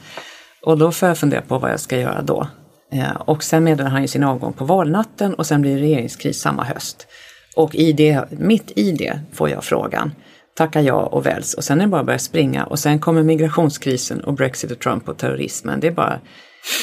[0.62, 2.47] Och då får jag fundera på vad jag ska göra då.
[2.91, 6.39] Eh, och sen meddelar han ju sin avgång på valnatten och sen blir det regeringskris
[6.39, 7.08] samma höst.
[7.56, 10.12] Och i det, mitt i det får jag frågan,
[10.58, 13.24] tackar ja och väljs och sen är det bara att börja springa och sen kommer
[13.24, 15.80] migrationskrisen och Brexit och Trump och terrorismen.
[15.80, 16.20] Det är bara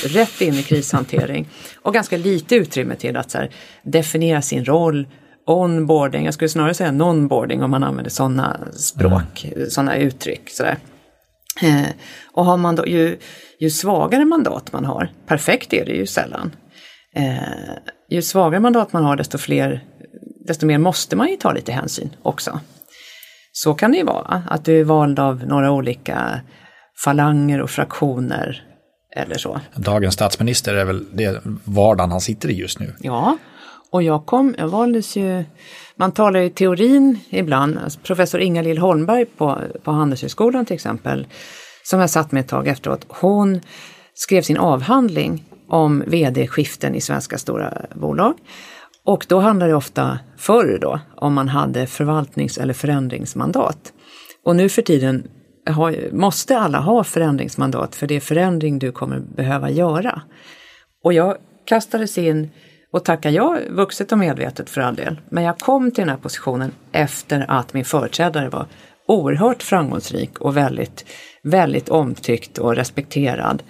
[0.05, 1.49] rätt in i krishantering
[1.83, 3.51] och ganska lite utrymme till att så här,
[3.83, 5.07] definiera sin roll,
[5.47, 9.71] onboarding, jag skulle snarare säga nonboarding om man använder sådana språk, mm.
[9.71, 10.51] sådana uttryck.
[10.51, 10.79] Sådär.
[11.63, 11.87] Eh,
[12.33, 13.19] och har man då, ju,
[13.61, 16.57] ju svagare mandat man har, perfekt är det ju sällan,
[17.17, 17.77] eh,
[18.11, 19.85] ju svagare mandat man har desto fler,
[20.47, 22.61] desto mer måste man ju ta lite hänsyn också.
[23.53, 26.41] Så kan det ju vara, att du är vald av några olika
[27.05, 28.63] falanger och fraktioner
[29.17, 29.61] eller så.
[29.75, 32.95] Dagens statsminister är väl det vardagen han sitter i just nu.
[33.01, 33.37] Ja,
[33.93, 35.45] och jag kom, jag valdes ju,
[35.97, 41.27] man talar ju teorin ibland, alltså professor Inga-Lill Holmberg på, på Handelshögskolan till exempel,
[41.83, 43.61] som jag satt med ett tag efteråt, hon
[44.15, 48.35] skrev sin avhandling om vd-skiften i svenska stora bolag.
[49.05, 53.93] Och då handlade det ofta förr då om man hade förvaltnings eller förändringsmandat.
[54.45, 55.31] Och nu för tiden
[55.71, 60.23] har, måste alla ha förändringsmandat för det är förändring du kommer behöva göra.
[61.05, 62.51] Och jag kastades in
[62.93, 65.21] och tackar jag vuxet och medvetet för all del.
[65.29, 68.67] Men jag kom till den här positionen efter att min företrädare var
[69.09, 71.05] oerhört framgångsrik och väldigt,
[71.43, 73.63] väldigt omtyckt och respekterad.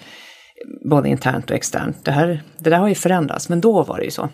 [0.91, 2.05] Både internt och externt.
[2.05, 4.29] Det, här, det där har ju förändrats, men då var det ju så.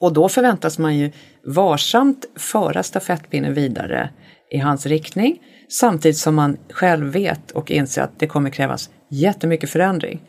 [0.00, 1.12] Och då förväntas man ju
[1.46, 4.10] varsamt föra stafettpinnen vidare
[4.50, 5.38] i hans riktning
[5.68, 10.20] samtidigt som man själv vet och inser att det kommer krävas jättemycket förändring.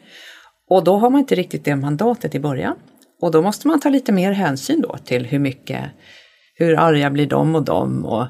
[0.70, 2.76] Och då har man inte riktigt det mandatet i början.
[3.22, 5.86] Och då måste man ta lite mer hänsyn då till hur mycket,
[6.56, 8.28] hur arga blir de och de och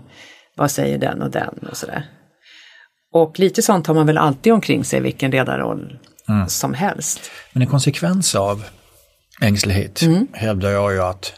[0.55, 2.05] vad säger den och den och sådär.
[3.13, 6.49] Och lite sånt har man väl alltid omkring sig, vilken ledarroll mm.
[6.49, 7.31] som helst.
[7.53, 8.65] Men en konsekvens av
[9.41, 10.27] ängslighet mm.
[10.33, 11.33] hävdar jag ju att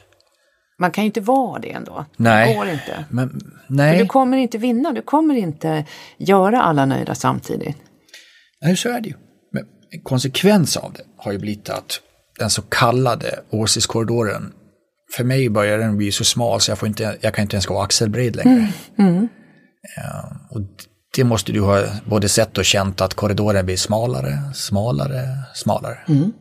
[0.80, 2.06] man kan ju inte vara det ändå.
[2.18, 2.50] Nej.
[2.50, 3.06] Det går inte.
[3.10, 3.98] Men, nej.
[3.98, 5.86] För du kommer inte vinna, du kommer inte
[6.18, 7.78] göra alla nöjda samtidigt.
[8.62, 9.16] Nej, så är det ju.
[9.52, 12.02] Men en konsekvens av det har ju blivit att
[12.42, 14.54] den så kallade åsiktskorridoren,
[15.16, 17.66] för mig börjar den bli så smal så jag, får inte, jag kan inte ens
[17.66, 18.68] gå axelbred längre.
[18.98, 19.10] Mm.
[19.10, 19.28] Mm.
[19.96, 20.62] Ja, och
[21.16, 25.98] det måste du ha både sett och känt att korridoren blir smalare, smalare, smalare.
[26.08, 26.32] Mm.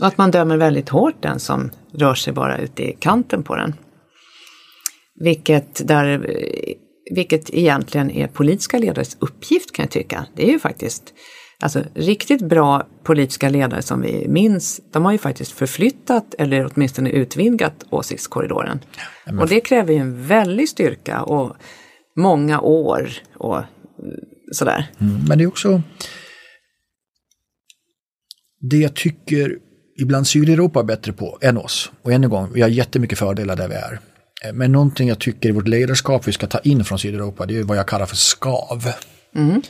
[0.00, 3.56] Och att man dömer väldigt hårt den som rör sig bara ut i kanten på
[3.56, 3.74] den.
[5.20, 6.26] Vilket, där,
[7.14, 10.26] vilket egentligen är politiska ledares uppgift kan jag tycka.
[10.36, 11.02] Det är ju faktiskt
[11.62, 17.10] Alltså riktigt bra politiska ledare som vi minns, de har ju faktiskt förflyttat eller åtminstone
[17.10, 18.80] utvidgat åsiktskorridoren.
[19.26, 21.56] Ja, och det kräver ju en väldig styrka och
[22.16, 23.62] många år och
[24.52, 24.90] sådär.
[24.98, 25.82] Mm, men det är också
[28.60, 29.58] det jag tycker
[30.00, 31.92] ibland Sydeuropa är bättre på än oss.
[32.02, 34.00] Och än en gång, vi har jättemycket fördelar där vi är.
[34.44, 37.58] Eh, men någonting jag tycker i vårt ledarskap vi ska ta in från Sydeuropa, det
[37.58, 38.88] är vad jag kallar för skav.
[39.34, 39.62] Mm.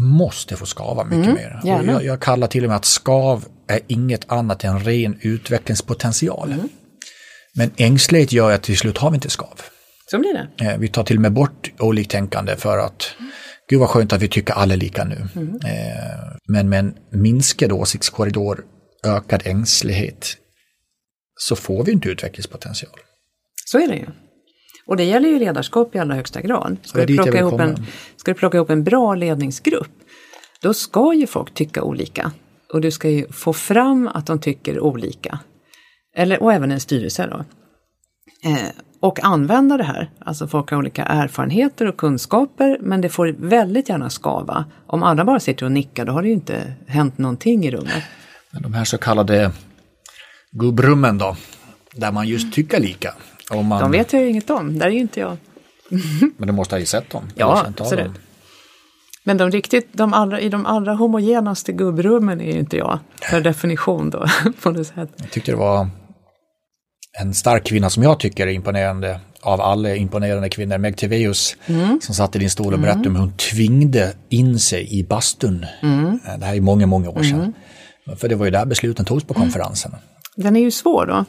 [0.00, 1.60] Måste få skava mycket mm, mer.
[1.64, 6.52] Jag, jag, kallar till och med att skav är inget annat än ren utvecklingspotential.
[6.52, 6.68] Mm.
[7.54, 9.60] Men ängslighet gör att till slut har vi inte skav.
[10.10, 10.64] Så blir det.
[10.64, 13.30] Eh, vi tar till och med bort oliktänkande för att mm.
[13.70, 15.28] Gud vad skönt att vi tycker alla är lika nu.
[15.36, 15.54] Mm.
[15.54, 18.64] Eh, men med en minskad åsiktskorridor,
[19.06, 20.36] ökad ängslighet,
[21.36, 23.00] så får vi inte utvecklingspotential.
[23.64, 24.06] Så är det ju.
[24.90, 26.76] Och det gäller ju ledarskap i allra högsta grad.
[26.82, 27.86] Ska du, plocka ihop en,
[28.16, 29.92] ska du plocka ihop en bra ledningsgrupp,
[30.62, 32.32] då ska ju folk tycka olika.
[32.72, 35.38] Och du ska ju få fram att de tycker olika.
[36.16, 37.44] Eller, och även en styrelse då.
[38.50, 38.68] Eh,
[39.00, 40.10] och använda det här.
[40.18, 44.64] Alltså folk har olika erfarenheter och kunskaper men det får väldigt gärna skava.
[44.86, 48.02] Om alla bara sitter och nickar då har det ju inte hänt någonting i rummet.
[48.50, 49.52] Men de här så kallade
[50.52, 51.36] gubbrummen då,
[51.94, 53.14] där man just tycker lika.
[53.50, 53.80] Man...
[53.80, 55.36] De vet jag ju inget om, där är ju inte jag.
[56.36, 57.24] men du måste ha ju sett dem?
[57.34, 58.10] Ja, absolut.
[59.24, 62.98] Men de riktigt, de allra, i de allra homogenaste gubbrummen är ju inte jag,
[63.30, 64.26] per definition då.
[64.62, 65.10] på något sätt.
[65.16, 65.88] Jag tyckte det var
[67.18, 72.00] en stark kvinna som jag tycker är imponerande av alla imponerande kvinnor, Meg Tiveus, mm.
[72.02, 73.16] som satt i din stol och berättade mm.
[73.16, 75.66] om hur hon tvingde in sig i bastun.
[75.82, 76.20] Mm.
[76.38, 77.54] Det här är många, många år sedan.
[78.06, 78.18] Mm.
[78.18, 79.92] För det var ju där besluten togs på konferensen.
[80.36, 81.24] Den är ju svår då.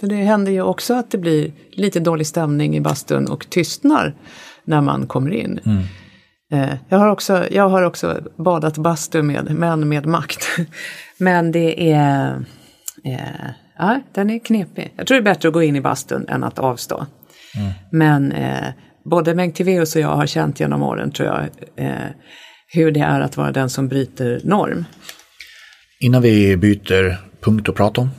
[0.00, 4.14] För det händer ju också att det blir lite dålig stämning i bastun och tystnar
[4.64, 5.60] när man kommer in.
[5.66, 5.82] Mm.
[6.52, 10.48] Eh, Jag har, också, jag har också badat bastu med män med makt.
[11.18, 12.44] Men det är...
[13.04, 14.92] Eh, ja, den är knepig.
[14.96, 17.06] Jag tror det är bättre att gå in i bastun än att avstå.
[17.92, 18.68] Men eh,
[19.04, 21.48] både Bengt Tivéus och jag har känt genom åren, tror jag,
[21.86, 21.94] eh,
[22.72, 24.84] hur det är att vara den som bryter norm.
[26.00, 28.10] Innan vi byter punkt att prata om,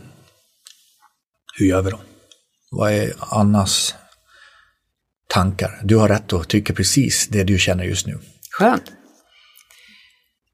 [1.62, 2.00] hur gör vi då?
[2.72, 3.96] Vad är Annas
[5.28, 5.80] tankar?
[5.84, 8.20] Du har rätt att tycka precis det du känner just nu.
[8.52, 8.92] Skönt.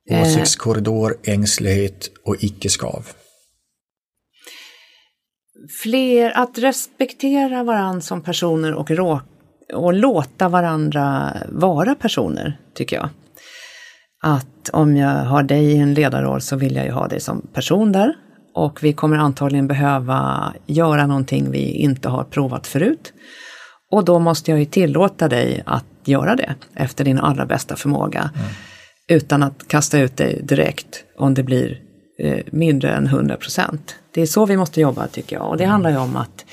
[0.09, 0.21] Eh.
[0.21, 3.07] Åsiktskorridor, ängslighet och icke-skav.
[5.83, 9.21] Fler, att respektera varandra som personer och, rå,
[9.73, 13.09] och låta varandra vara personer, tycker jag.
[14.23, 17.47] Att om jag har dig i en ledarroll så vill jag ju ha dig som
[17.53, 18.13] person där.
[18.57, 23.13] Och vi kommer antagligen behöva göra någonting vi inte har provat förut.
[23.91, 28.31] Och då måste jag ju tillåta dig att göra det efter din allra bästa förmåga.
[29.07, 31.81] Utan att kasta ut dig direkt om det blir
[32.19, 33.95] eh, mindre än 100 procent.
[34.11, 35.49] Det är så vi måste jobba tycker jag.
[35.49, 36.45] Och det handlar ju om att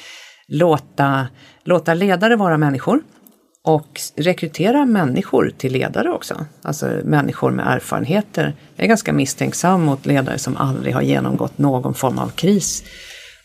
[0.49, 1.27] låta,
[1.65, 3.01] låta ledare vara människor
[3.65, 6.47] och rekrytera människor till ledare också.
[6.63, 8.55] Alltså människor med erfarenheter.
[8.77, 12.85] Jag är ganska misstänksam mot ledare som aldrig har genomgått någon form av kris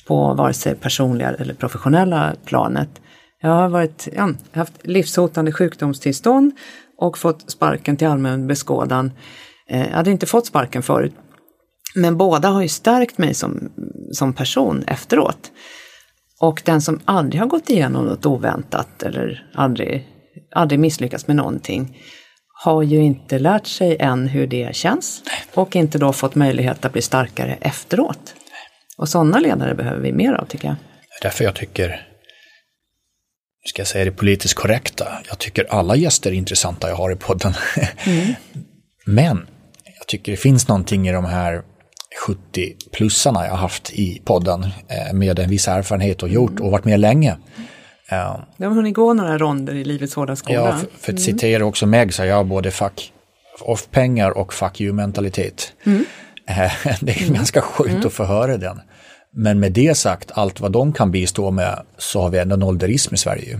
[0.07, 2.89] på vare sig personliga eller professionella planet.
[3.41, 6.51] Jag har varit, ja, haft livshotande sjukdomstillstånd
[6.97, 9.11] och fått sparken till allmän beskådan.
[9.69, 11.13] Eh, jag hade inte fått sparken förut.
[11.95, 13.71] Men båda har ju stärkt mig som,
[14.11, 15.51] som person efteråt.
[16.39, 20.07] Och den som aldrig har gått igenom något oväntat eller aldrig,
[20.55, 21.97] aldrig misslyckats med någonting
[22.63, 25.23] har ju inte lärt sig än hur det känns
[25.53, 28.33] och inte då fått möjlighet att bli starkare efteråt.
[28.97, 30.75] Och sådana ledare behöver vi mer av tycker jag.
[30.75, 35.95] Det är därför jag tycker, nu ska jag säga det politiskt korrekta, jag tycker alla
[35.95, 37.53] gäster är intressanta jag har i podden.
[39.05, 39.47] Men
[39.97, 41.63] jag tycker det finns någonting i de här
[42.27, 46.85] 70-plussarna jag har haft i podden eh, med en viss erfarenhet och gjort och varit
[46.85, 47.37] med länge.
[48.57, 50.55] De har hunnit gå några ronder i livets hårda skola.
[50.55, 53.13] Ja, för, för att citera också Meg så har jag både fuck
[53.61, 55.73] off pengar och fuck you mentalitet.
[56.47, 58.81] Eh, Det är ganska skönt att få höra den.
[59.33, 63.15] Men med det sagt, allt vad de kan bistå med så har vi ändå nollderism
[63.15, 63.49] i Sverige.
[63.49, 63.59] ju.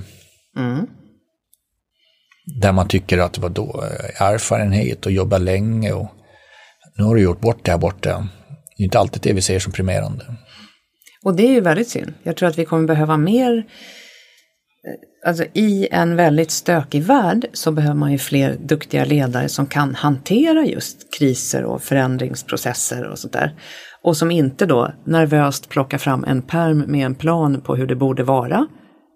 [2.62, 6.08] Där man tycker att vadå, eh, erfarenhet och jobba länge och
[6.98, 8.28] nu har du gjort bort det här borta.
[8.80, 10.26] Det är inte alltid det vi ser som primerande.
[11.24, 12.14] Och det är ju väldigt synd.
[12.24, 17.72] Jag tror att vi kommer behöva mer eh, Alltså i en väldigt stökig värld så
[17.72, 23.34] behöver man ju fler duktiga ledare som kan hantera just kriser och förändringsprocesser och sånt
[23.34, 23.56] där.
[24.04, 27.96] Och som inte då nervöst plockar fram en perm med en plan på hur det
[27.96, 28.68] borde vara.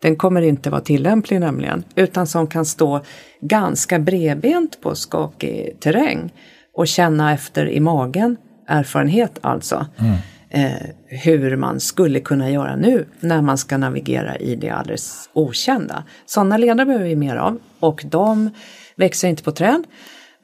[0.02, 3.04] Den kommer inte vara tillämplig nämligen, utan som kan stå
[3.42, 6.34] ganska bredbent på skakig terräng
[6.74, 8.38] och känna efter i magen,
[8.68, 9.86] erfarenhet alltså,
[10.50, 10.72] eh,
[11.06, 16.04] hur man skulle kunna göra nu när man ska navigera i det alldeles okända.
[16.26, 18.50] Sådana ledare behöver vi mer av och de
[18.96, 19.84] växer inte på träd.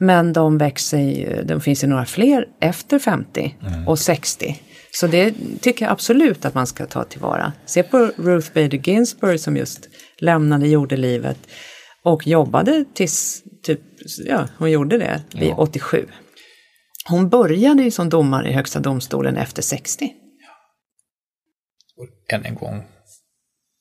[0.02, 3.56] Men de växer, de finns ju några fler efter 50
[3.86, 4.60] och 60.
[4.92, 7.52] Så det tycker jag absolut att man ska ta tillvara.
[7.66, 11.38] Se på Ruth Bader Ginsburg som just lämnade jordelivet
[12.04, 13.80] och jobbade tills typ,
[14.26, 16.06] ja, hon gjorde det vid 87.
[17.10, 20.12] Hon började ju som domare i Högsta domstolen efter 60.
[21.96, 22.82] Och än en gång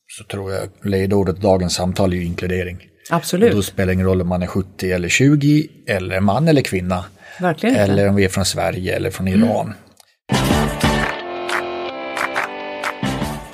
[0.08, 2.78] så tror jag ledordet dagens samtal är ju inkludering.
[3.10, 3.50] Absolut.
[3.50, 6.62] Och då spelar det ingen roll om man är 70 eller 20 eller man eller
[6.62, 7.06] kvinna.
[7.40, 7.76] Verkligen.
[7.76, 9.74] Eller om vi är från Sverige eller från Iran.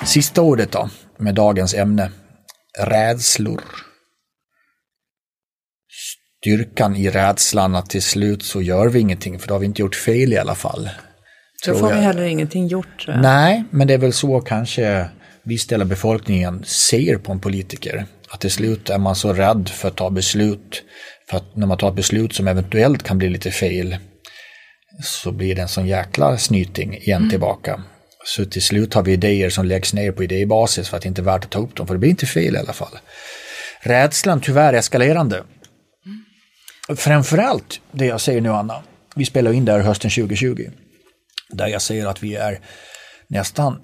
[0.04, 2.10] Sista ordet då, med dagens ämne.
[2.78, 3.62] Rädslor.
[6.46, 9.82] Styrkan i rädslan att till slut så gör vi ingenting, för då har vi inte
[9.82, 10.90] gjort fel i alla fall.
[11.66, 13.06] Då får vi heller ingenting gjort.
[13.08, 15.08] Nej, men det är väl så kanske
[15.42, 18.06] viss del av befolkningen ser på en politiker.
[18.28, 20.82] Att till slut är man så rädd för att ta beslut.
[21.30, 23.96] För att när man tar ett beslut som eventuellt kan bli lite fel
[25.02, 27.82] så blir det en sån jäkla snyting igen tillbaka.
[28.24, 31.20] Så till slut har vi idéer som läggs ner på idébasis för att det inte
[31.20, 32.98] är värt att ta upp dem, för det blir inte fel i alla fall.
[33.80, 35.42] Rädslan tyvärr eskalerande.
[36.96, 38.82] Framförallt det jag säger nu Anna,
[39.16, 40.70] vi spelar in där hösten 2020
[41.50, 42.60] där jag säger att vi är
[43.28, 43.80] nästan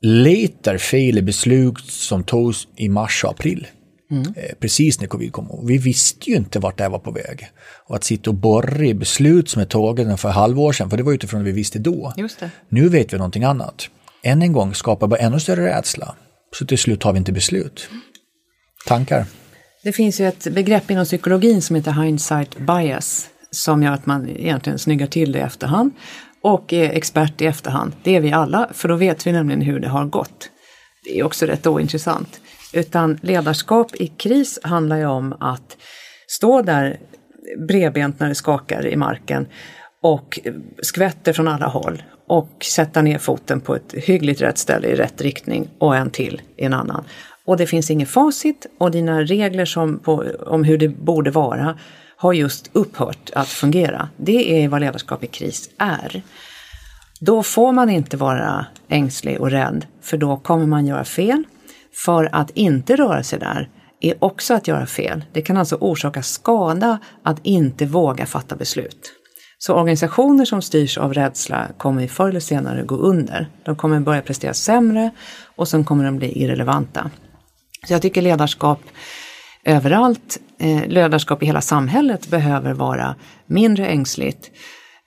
[0.00, 3.66] letar fel i beslut som togs i mars och april.
[4.10, 4.34] Mm.
[4.36, 5.66] Eh, precis när covid kom.
[5.66, 7.48] Vi visste ju inte vart det var på väg.
[7.86, 11.02] Och att sitta och borra i beslut som är tagna för halvår sedan, för det
[11.02, 12.12] var utifrån det vi visste då.
[12.68, 13.88] Nu vet vi någonting annat.
[14.22, 16.14] Än en gång skapar bara ännu större rädsla.
[16.58, 17.88] Så till slut tar vi inte beslut.
[18.86, 19.26] Tankar?
[19.84, 24.28] Det finns ju ett begrepp inom psykologin som heter hindsight bias som gör att man
[24.28, 25.92] egentligen snyggar till det i efterhand
[26.42, 27.92] och är expert i efterhand.
[28.02, 30.50] Det är vi alla, för då vet vi nämligen hur det har gått.
[31.04, 32.40] Det är också rätt ointressant.
[32.72, 35.76] Utan ledarskap i kris handlar ju om att
[36.28, 37.00] stå där
[37.68, 39.46] bredbent när det skakar i marken
[40.02, 40.40] och
[40.82, 45.20] skvätter från alla håll och sätta ner foten på ett hyggligt rätt ställe i rätt
[45.20, 47.04] riktning och en till i en annan.
[47.46, 51.78] Och det finns inget facit och dina regler som på, om hur det borde vara
[52.16, 54.08] har just upphört att fungera.
[54.16, 56.22] Det är vad ledarskap i kris är.
[57.20, 61.44] Då får man inte vara ängslig och rädd, för då kommer man göra fel.
[62.04, 63.68] För att inte röra sig där
[64.00, 65.24] är också att göra fel.
[65.32, 69.12] Det kan alltså orsaka skada att inte våga fatta beslut.
[69.58, 73.48] Så organisationer som styrs av rädsla kommer förr eller senare gå under.
[73.64, 75.10] De kommer börja prestera sämre
[75.56, 77.10] och sen kommer de bli irrelevanta.
[77.86, 78.80] Så jag tycker ledarskap
[79.64, 83.14] överallt, eh, ledarskap i hela samhället behöver vara
[83.46, 84.50] mindre ängsligt.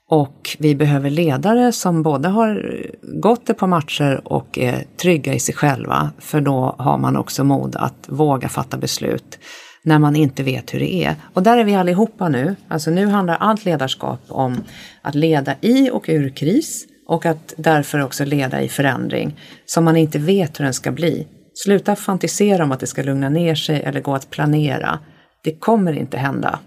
[0.10, 2.82] Och vi behöver ledare som både har
[3.22, 6.12] gått ett par matcher och är trygga i sig själva.
[6.20, 9.40] För då har man också mod att våga fatta beslut
[9.84, 11.16] när man inte vet hur det är.
[11.34, 12.56] Och där är vi allihopa nu.
[12.68, 14.64] Alltså nu handlar allt ledarskap om
[15.02, 19.98] att leda i och ur kris och att därför också leda i förändring som man
[19.98, 21.28] inte vet hur den ska bli.
[21.64, 25.00] Sluta fantisera om att det ska lugna ner sig eller gå att planera.
[25.44, 26.60] Det kommer inte hända.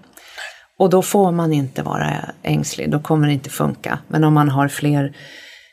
[0.79, 2.13] Och då får man inte vara
[2.43, 3.99] ängslig, då kommer det inte funka.
[4.09, 5.17] Men om man har fler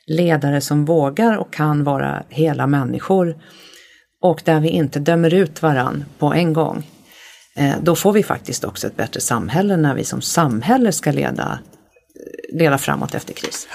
[0.07, 3.35] ledare som vågar och kan vara hela människor
[4.21, 6.89] och där vi inte dömer ut varann på en gång,
[7.55, 11.59] eh, då får vi faktiskt också ett bättre samhälle när vi som samhälle ska leda,
[12.15, 13.67] eh, leda framåt efter kris.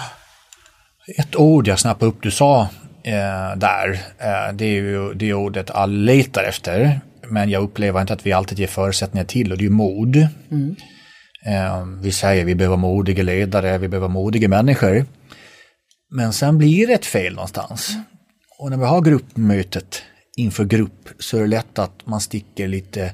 [1.18, 2.68] Ett ord jag snappade upp, du sa
[3.04, 7.00] eh, där, eh, det är ju det ordet alla letar efter.
[7.28, 10.16] Men jag upplever inte att vi alltid ger förutsättningar till och det är ju mod.
[10.50, 10.76] Mm.
[11.46, 15.06] Eh, vi säger vi behöver modiga ledare, vi behöver modiga människor.
[16.10, 17.90] Men sen blir det ett fel någonstans.
[17.90, 18.02] Mm.
[18.58, 20.02] Och när vi har gruppmötet
[20.36, 23.12] inför grupp så är det lätt att man sticker lite,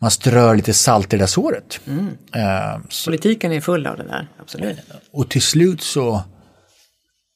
[0.00, 1.80] man strör lite salt i det där såret.
[1.86, 2.06] Mm.
[2.34, 4.78] Eh, Politiken är full av det där, absolut.
[5.12, 6.22] Och till slut så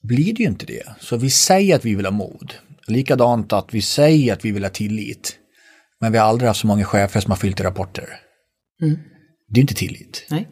[0.03, 0.83] blir det ju inte det.
[0.99, 2.53] Så vi säger att vi vill ha mod.
[2.87, 5.37] Likadant att vi säger att vi vill ha tillit.
[5.99, 8.19] Men vi har aldrig haft så många chefer som har fyllt i rapporter.
[8.81, 8.99] Mm.
[9.49, 10.25] Det är inte tillit.
[10.29, 10.47] Nej.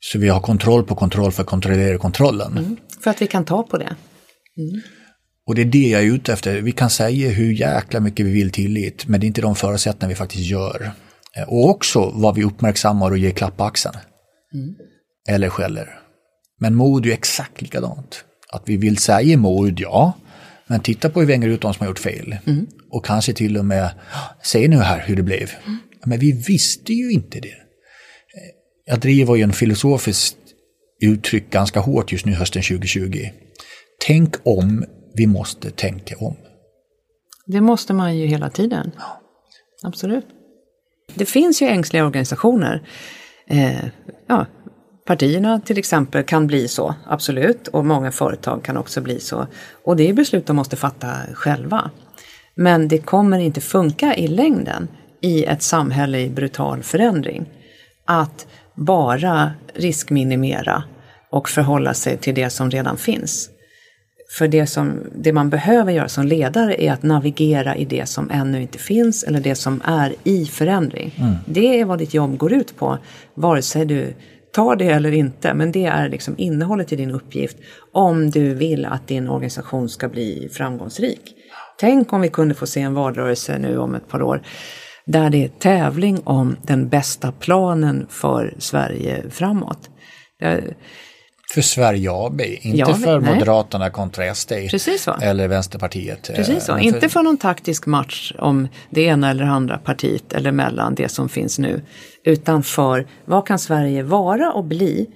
[0.00, 2.58] Så vi har kontroll på kontroll för att kontrollera kontrollen.
[2.58, 2.76] Mm.
[3.00, 3.96] För att vi kan ta på det.
[4.56, 4.80] Mm.
[5.46, 6.60] Och det är det jag är ute efter.
[6.60, 10.08] Vi kan säga hur jäkla mycket vi vill tillit, men det är inte de förutsättningar
[10.08, 10.92] vi faktiskt gör.
[11.36, 13.96] Eh, och också vad vi uppmärksammar och ger klapp på axeln.
[14.54, 14.74] Mm.
[15.28, 16.00] Eller skäller.
[16.60, 20.12] Men mod är ju exakt likadant att vi vill säga mod, ja.
[20.66, 22.36] Men titta på hur vi hänger ut de som har gjort fel.
[22.46, 22.66] Mm.
[22.90, 23.90] Och kanske till och med,
[24.42, 25.50] se nu här hur det blev.
[25.66, 25.78] Mm.
[26.04, 27.56] Men vi visste ju inte det.
[28.84, 30.36] Jag driver ju en filosofisk
[31.02, 33.28] uttryck ganska hårt just nu hösten 2020.
[34.06, 34.84] Tänk om,
[35.14, 36.36] vi måste tänka om.
[37.46, 38.92] Det måste man ju hela tiden.
[38.98, 39.20] Ja.
[39.82, 40.26] Absolut.
[41.14, 42.88] Det finns ju ängsliga organisationer.
[43.46, 43.84] Eh,
[44.26, 44.46] ja,
[45.10, 49.46] Partierna till exempel kan bli så, absolut, och många företag kan också bli så.
[49.84, 51.90] Och det är beslut de måste fatta själva.
[52.54, 54.88] Men det kommer inte funka i längden
[55.20, 57.46] i ett samhälle i brutal förändring
[58.04, 60.84] att bara riskminimera
[61.30, 63.50] och förhålla sig till det som redan finns.
[64.38, 68.30] För det, som, det man behöver göra som ledare är att navigera i det som
[68.30, 71.14] ännu inte finns eller det som är i förändring.
[71.18, 71.34] Mm.
[71.46, 72.98] Det är vad ditt jobb går ut på,
[73.34, 74.14] vare sig du
[74.52, 77.56] ta det eller inte, men det är liksom innehållet i din uppgift
[77.92, 81.20] om du vill att din organisation ska bli framgångsrik.
[81.78, 84.42] Tänk om vi kunde få se en valrörelse nu om ett par år
[85.06, 89.90] där det är tävling om den bästa planen för Sverige framåt.
[91.54, 93.34] För Sverige AB, inte ja, för nej.
[93.34, 94.52] Moderaterna kontra SD
[95.22, 96.30] eller Vänsterpartiet.
[96.36, 100.94] Precis så, inte för någon taktisk match om det ena eller andra partiet eller mellan
[100.94, 101.82] det som finns nu.
[102.24, 105.06] Utan för vad kan Sverige vara och bli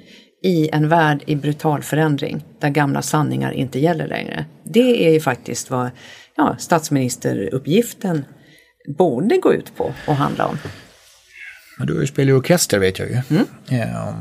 [0.43, 4.45] i en värld i brutal förändring där gamla sanningar inte gäller längre.
[4.65, 5.91] Det är ju faktiskt vad
[6.37, 8.25] ja, statsministeruppgiften
[8.99, 10.59] borde gå ut på och handla om.
[11.79, 13.21] Men du spelar ju orkester vet jag ju.
[13.31, 13.47] Mm.
[13.69, 14.15] Ja,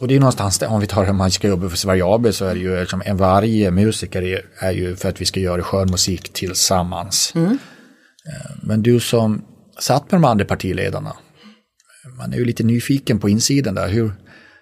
[0.00, 2.54] och det är någonstans, om vi tar man ska jobba för Sverige AB så är
[2.54, 5.90] det ju liksom, en varje musiker är, är ju för att vi ska göra skön
[5.90, 7.32] musik tillsammans.
[7.34, 7.58] Mm.
[8.26, 9.44] Eh, men du som
[9.78, 11.16] satt med de andra partiledarna.
[12.08, 13.88] Man är ju lite nyfiken på insidan där.
[13.88, 14.12] Hur,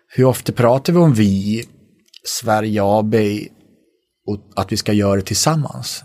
[0.09, 1.65] hur ofta pratar vi om vi,
[2.25, 3.15] Sverige AB
[4.27, 6.05] och att vi ska göra det tillsammans?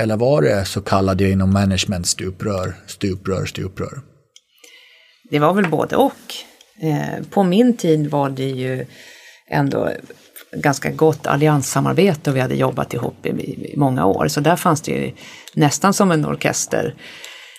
[0.00, 4.00] Eller var det så kallade inom management stuprör, stuprör, stuprör?
[5.30, 6.34] Det var väl både och.
[6.82, 8.86] Eh, på min tid var det ju
[9.50, 9.90] ändå
[10.52, 13.28] ganska gott allianssamarbete och vi hade jobbat ihop i,
[13.72, 14.28] i många år.
[14.28, 15.12] Så där fanns det ju
[15.54, 16.94] nästan som en orkester.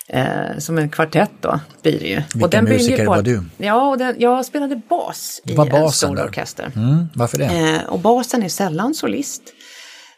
[0.08, 2.14] Eh, som en kvartett då blir det ju.
[2.16, 3.44] Vilken och den musiker på, var du?
[3.56, 6.24] Ja, och den, jag spelade bas i Var en stor där?
[6.24, 6.72] orkester.
[6.76, 7.44] Mm, varför det?
[7.44, 9.42] Eh, och basen är sällan solist.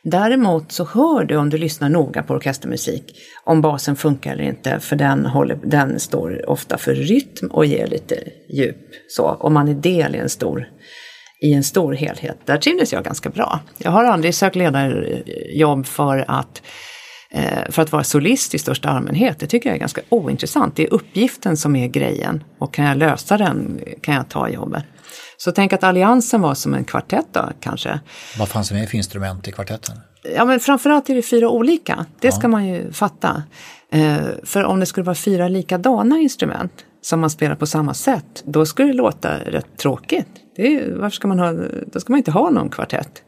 [0.03, 3.05] Däremot så hör du om du lyssnar noga på orkestermusik
[3.45, 7.87] om basen funkar eller inte, för den, håller, den står ofta för rytm och ger
[7.87, 8.17] lite
[8.51, 8.77] djup.
[9.09, 10.69] Så, om man är del i en stor
[11.45, 12.39] i en stor helhet.
[12.45, 13.61] Där trivdes jag ganska bra.
[13.79, 16.63] Jag har aldrig sökt ledarjobb för att,
[17.69, 19.39] för att vara solist i största allmänhet.
[19.39, 20.77] Det tycker jag är ganska ointressant.
[20.77, 24.85] Det är uppgiften som är grejen och kan jag lösa den kan jag ta jobbet.
[25.37, 28.01] Så tänk att alliansen var som en kvartett då kanske.
[28.39, 29.97] Vad fanns det med för instrument i kvartetten?
[30.37, 33.43] Ja men framförallt är det fyra olika, det ska man ju fatta.
[33.93, 36.73] Eh, för om det skulle vara fyra likadana instrument
[37.03, 40.29] som man spelar på samma sätt, då skulle det låta rätt tråkigt.
[40.57, 41.53] Det är, varför ska man ha,
[41.93, 43.23] då ska man inte ha någon kvartett.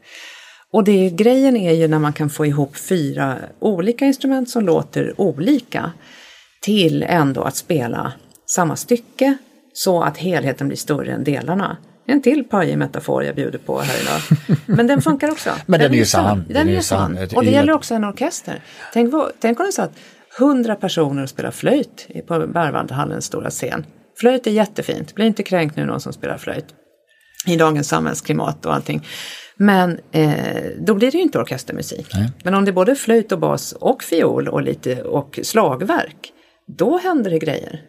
[0.73, 5.21] Och det, grejen är ju när man kan få ihop fyra olika instrument som låter
[5.21, 5.91] olika
[6.61, 8.13] till ändå att spela
[8.45, 9.37] samma stycke
[9.73, 11.77] så att helheten blir större än delarna.
[12.09, 14.57] En till pajig metafor jag bjuder på här idag.
[14.65, 15.49] Men den funkar också.
[15.65, 16.45] Men den är ju sann.
[16.49, 17.17] Den, är ju sann.
[17.35, 18.61] Och det gäller också en orkester.
[18.93, 19.91] Tänk, vad- tänk om det satt
[20.39, 23.85] hundra personer och spelar flöjt på Berwaldhallens stora scen.
[24.19, 26.65] Flöjt är jättefint, bli inte kränkt nu någon som spelar flöjt.
[27.47, 29.05] I dagens samhällsklimat och allting.
[29.57, 32.07] Men eh, då blir det ju inte orkestermusik.
[32.43, 36.33] Men om det är både flöjt och bas och fiol och lite och slagverk.
[36.77, 37.81] Då händer det grejer.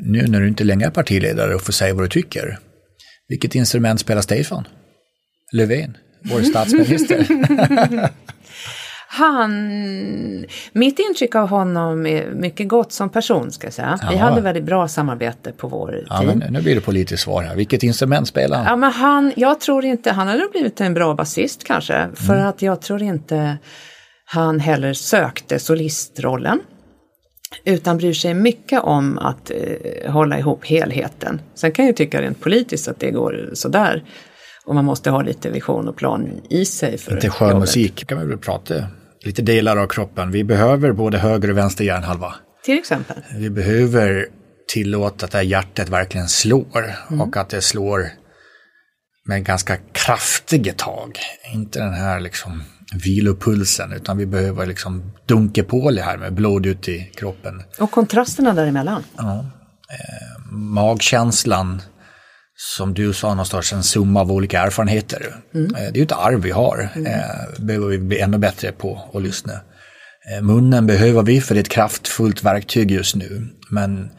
[0.00, 2.58] Nu när du inte längre är partiledare och får säga vad du tycker.
[3.28, 4.64] Vilket instrument spelar Stefan?
[5.52, 5.96] Löfven,
[6.30, 7.26] vår statsminister.
[9.18, 9.50] Han,
[10.72, 13.98] mitt intryck av honom är mycket gott som person ska jag säga.
[14.10, 14.22] Vi Ja.
[14.22, 16.46] hade väldigt bra samarbete på vår ja, tid.
[16.50, 17.56] nu blir det politiskt svar här.
[17.56, 18.66] Vilket instrument spelar han?
[18.66, 22.62] Ja, men han, jag tror inte, han hade blivit en bra basist kanske, för att
[22.62, 23.56] jag tror inte
[24.24, 26.60] han heller sökte solistrollen.
[27.64, 31.40] Utan bryr sig mycket om att eh, hålla ihop helheten.
[31.54, 34.04] Sen kan jag tycka rent politiskt att det går sådär.
[34.66, 36.98] Och man måste ha lite vision och plan i sig.
[36.98, 38.06] För Inte skön musik.
[38.06, 38.74] kan vi väl prata
[39.24, 40.30] lite delar av kroppen.
[40.30, 42.34] Vi behöver både höger och vänster hjärnhalva.
[42.64, 43.16] Till exempel.
[43.34, 44.26] Vi behöver
[44.68, 48.08] tillåta att det här hjärtat verkligen slår och att det slår
[49.26, 51.18] med ganska kraftiga tag.
[51.54, 52.62] Inte den här liksom
[53.04, 57.62] vilopulsen utan vi behöver liksom dunka på det här med blod ut i kroppen.
[57.78, 59.02] Och kontrasterna däremellan.
[60.50, 61.82] Magkänslan
[62.76, 65.36] som du sa någonstans, en summa av olika erfarenheter.
[65.54, 66.88] Eh, Det är ju ett arv vi har.
[67.06, 69.52] Eh, behöver vi bli ännu bättre på att lyssna.
[70.32, 73.46] Eh, Munnen behöver vi för det är ett kraftfullt verktyg just nu.
[73.70, 74.10] Men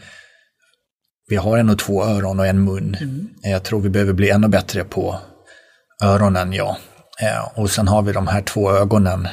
[1.29, 2.97] vi har ändå två öron och en mun.
[3.45, 5.19] Eh, Jag tror vi behöver bli ännu bättre på
[6.03, 6.77] öronen, ja.
[7.55, 9.27] Och sen har vi de här två ögonen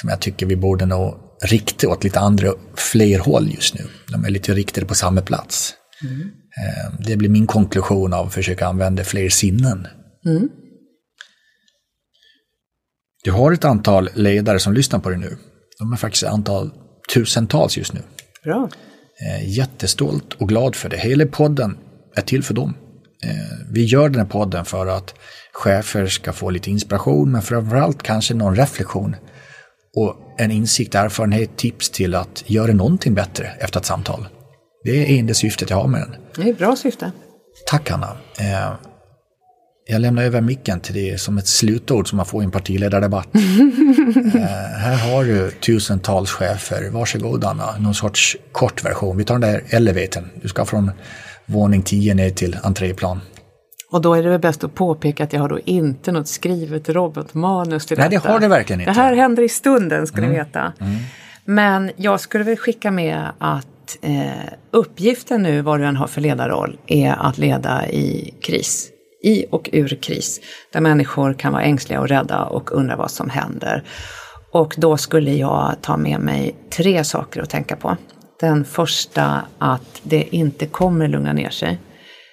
[0.00, 1.14] som jag tycker vi borde nog
[1.44, 3.84] rikta åt lite andra, fler håll just nu.
[4.12, 5.74] De är lite riktade på samma plats.
[6.04, 6.08] Eh,
[6.98, 9.86] Det blir min konklusion av att försöka använda fler sinnen.
[13.24, 15.36] Du har ett antal ledare som lyssnar på dig nu.
[15.78, 16.70] De är faktiskt ett antal
[17.14, 18.00] tusentals just nu.
[18.44, 18.68] Bra.
[19.20, 20.96] Eh, Jättestolt och glad för det.
[20.96, 21.78] Hela podden
[22.16, 22.74] är till för dem.
[23.24, 23.30] Eh,
[23.70, 25.14] Vi gör den här podden för att
[25.52, 29.16] chefer ska få lite inspiration, men framförallt kanske någon reflektion
[29.96, 34.26] och en insikt, erfarenhet, tips till att göra någonting bättre efter ett samtal.
[34.84, 36.16] Det är enda syftet jag har med den.
[36.36, 37.12] Det är ett bra syfte.
[37.66, 38.16] Tack Anna.
[38.38, 38.72] Eh,
[39.86, 43.28] jag lämnar över micken till dig som ett slutord som man får i en partiledardebatt.
[43.34, 44.40] eh,
[44.78, 46.90] här har du tusentals chefer.
[46.90, 49.16] Varsågod Anna, någon sorts kort version.
[49.16, 50.28] Vi tar den där elevatorn.
[50.42, 50.90] Du ska från
[51.46, 53.20] våning 10 ner till entréplan.
[53.90, 56.88] Och då är det väl bäst att påpeka att jag har då inte något skrivet
[56.88, 58.32] robotmanus till Nej, det detta.
[58.32, 58.90] har du verkligen inte.
[58.92, 60.72] Det här händer i stunden, ska ni veta.
[61.44, 63.66] Men jag skulle väl skicka med att
[64.02, 68.88] eh, uppgiften nu, vad du än har för ledarroll, är att leda i kris.
[69.24, 70.40] I och ur kris.
[70.72, 73.84] Där människor kan vara ängsliga och rädda och undra vad som händer.
[74.52, 77.96] Och då skulle jag ta med mig tre saker att tänka på.
[78.40, 81.78] Den första, att det inte kommer lugna ner sig.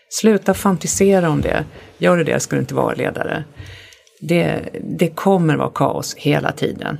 [0.09, 1.65] Sluta fantisera om det.
[1.97, 3.43] Gör du det ska du inte vara ledare.
[4.21, 6.97] Det, det kommer vara kaos hela tiden.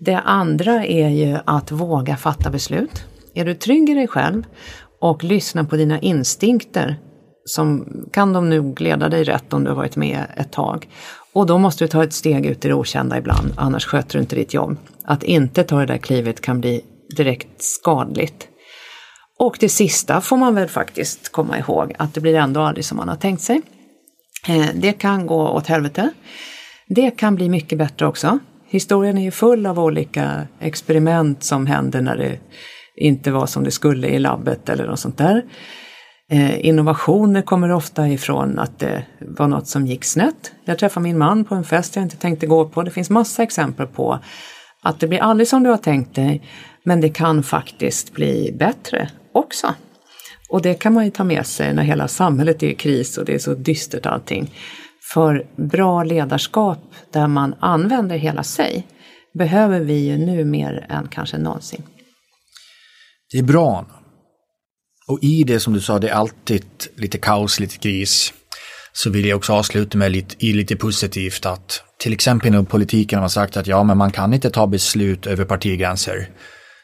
[0.00, 3.04] Det andra är ju att våga fatta beslut.
[3.34, 4.42] Är du trygg i dig själv
[5.00, 6.98] och lyssnar på dina instinkter
[7.44, 10.88] som kan de nog leda dig rätt om du har varit med ett tag.
[11.32, 14.20] Och då måste du ta ett steg ut i det okända ibland, annars sköter du
[14.20, 14.76] inte ditt jobb.
[15.04, 16.84] Att inte ta det där klivet kan bli
[17.16, 18.48] direkt skadligt.
[19.38, 22.96] Och det sista får man väl faktiskt komma ihåg, att det blir ändå aldrig som
[22.96, 23.62] man har tänkt sig.
[24.48, 26.10] Eh, det kan gå åt helvete.
[26.88, 28.38] Det kan bli mycket bättre också.
[28.66, 32.38] Historien är ju full av olika experiment som händer när det
[32.96, 35.44] inte var som det skulle i labbet eller något sånt där.
[36.32, 40.52] Eh, innovationer kommer ofta ifrån att det var något som gick snett.
[40.64, 42.82] Jag träffade min man på en fest jag inte tänkte gå på.
[42.82, 44.18] Det finns massa exempel på
[44.82, 46.42] att det blir aldrig som du har tänkt dig,
[46.84, 49.74] men det kan faktiskt bli bättre också.
[50.50, 53.24] Och det kan man ju ta med sig när hela samhället är i kris och
[53.24, 54.54] det är så dystert allting.
[55.12, 58.86] För bra ledarskap där man använder hela sig
[59.34, 61.82] behöver vi ju nu mer än kanske någonsin.
[63.32, 63.86] Det är bra.
[65.08, 66.64] Och i det som du sa, det är alltid
[66.96, 68.32] lite kaos, lite kris.
[68.92, 73.16] Så vill jag också avsluta med lite, i lite positivt att till exempel inom politiken
[73.16, 76.28] har man sagt att ja, men man kan inte ta beslut över partigränser.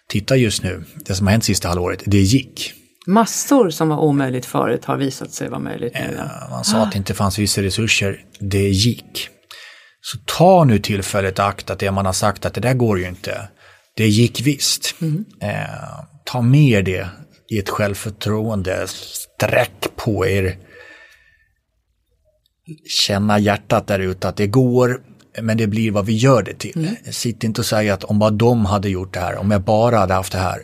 [0.09, 2.73] Titta just nu, det som har hänt sista halvåret, det gick.
[3.07, 6.15] Massor som var omöjligt förut har visat sig vara möjligt nu.
[6.17, 9.29] Ja, man sa att det inte fanns vissa resurser, det gick.
[10.01, 12.99] Så ta nu tillfället i akt att det man har sagt att det där går
[12.99, 13.49] ju inte,
[13.97, 14.95] det gick visst.
[15.01, 15.25] Mm.
[15.43, 17.09] Eh, ta med det
[17.49, 20.59] i ett självförtroende, sträck på er.
[23.07, 25.01] Känna hjärtat där ute att det går,
[25.41, 26.79] men det blir vad vi gör det till.
[26.79, 27.13] Mm.
[27.13, 29.99] Sitt inte och säg att om bara de hade gjort det här, om jag bara
[29.99, 30.61] hade haft det här.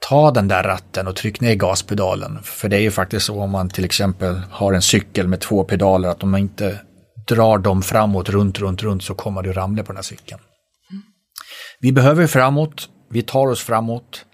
[0.00, 2.38] Ta den där ratten och tryck ner gaspedalen.
[2.42, 5.64] För det är ju faktiskt så om man till exempel har en cykel med två
[5.64, 6.80] pedaler att om man inte
[7.28, 10.40] drar dem framåt, runt, runt, runt så kommer du ramla på den här cykeln.
[10.90, 11.02] Mm.
[11.80, 14.24] Vi behöver framåt, vi tar oss framåt.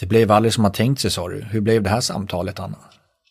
[0.00, 1.40] Det blev aldrig som man tänkt sig sa du.
[1.40, 2.78] Hur blev det här samtalet Anna?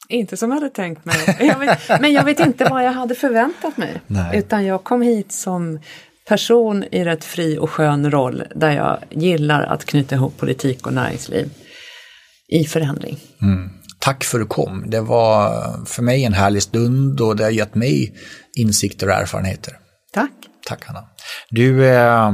[0.10, 1.36] Inte som jag hade tänkt mig.
[1.40, 4.02] Jag vet, men jag vet inte vad jag hade förväntat mig.
[4.08, 4.38] Nej.
[4.38, 5.80] Utan jag kom hit som
[6.28, 10.94] person i rätt fri och skön roll där jag gillar att knyta ihop politik och
[10.94, 11.50] näringsliv
[12.48, 13.20] i förändring.
[13.41, 13.70] Mm.
[14.00, 14.90] Tack för att du kom.
[14.90, 18.16] Det var för mig en härlig stund och det har gett mig
[18.58, 19.78] insikter och erfarenheter.
[20.14, 20.32] Tack.
[20.68, 21.04] Tack Anna.
[21.50, 22.32] Du, eh,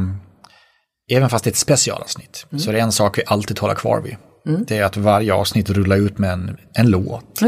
[1.10, 2.60] även fast det är ett specialavsnitt, mm.
[2.60, 4.16] så är det en sak vi alltid håller kvar vid.
[4.48, 4.66] Mm.
[4.68, 7.42] Det är att varje avsnitt rullar ut med en, en låt.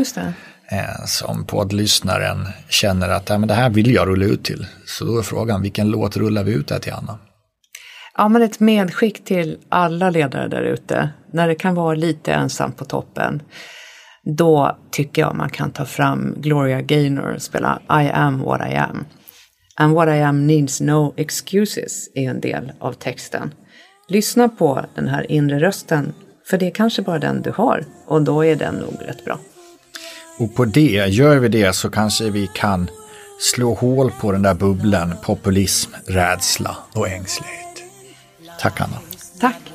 [0.72, 4.66] Eh, som poddlyssnaren känner att ja, men det här vill jag rulla ut till.
[4.86, 7.20] Så då är frågan, vilken låt rullar vi ut det till Anna?
[8.18, 11.10] Ja, men ett medskick till alla ledare där ute.
[11.34, 13.42] När det kan vara lite ensamt på toppen.
[14.38, 18.76] Då tycker jag man kan ta fram Gloria Gaynor och spela I am what I
[18.76, 19.06] am.
[19.76, 23.54] And what I am needs no excuses är en del av texten.
[24.08, 26.14] Lyssna på den här inre rösten,
[26.46, 29.40] för det är kanske bara den du har och då är den nog rätt bra.
[30.40, 32.90] Och på det, gör vi det så kanske vi kan
[33.40, 37.84] slå hål på den där bubblan populism, rädsla och ängslighet.
[38.60, 38.98] Tack Anna.
[39.40, 39.71] Tack.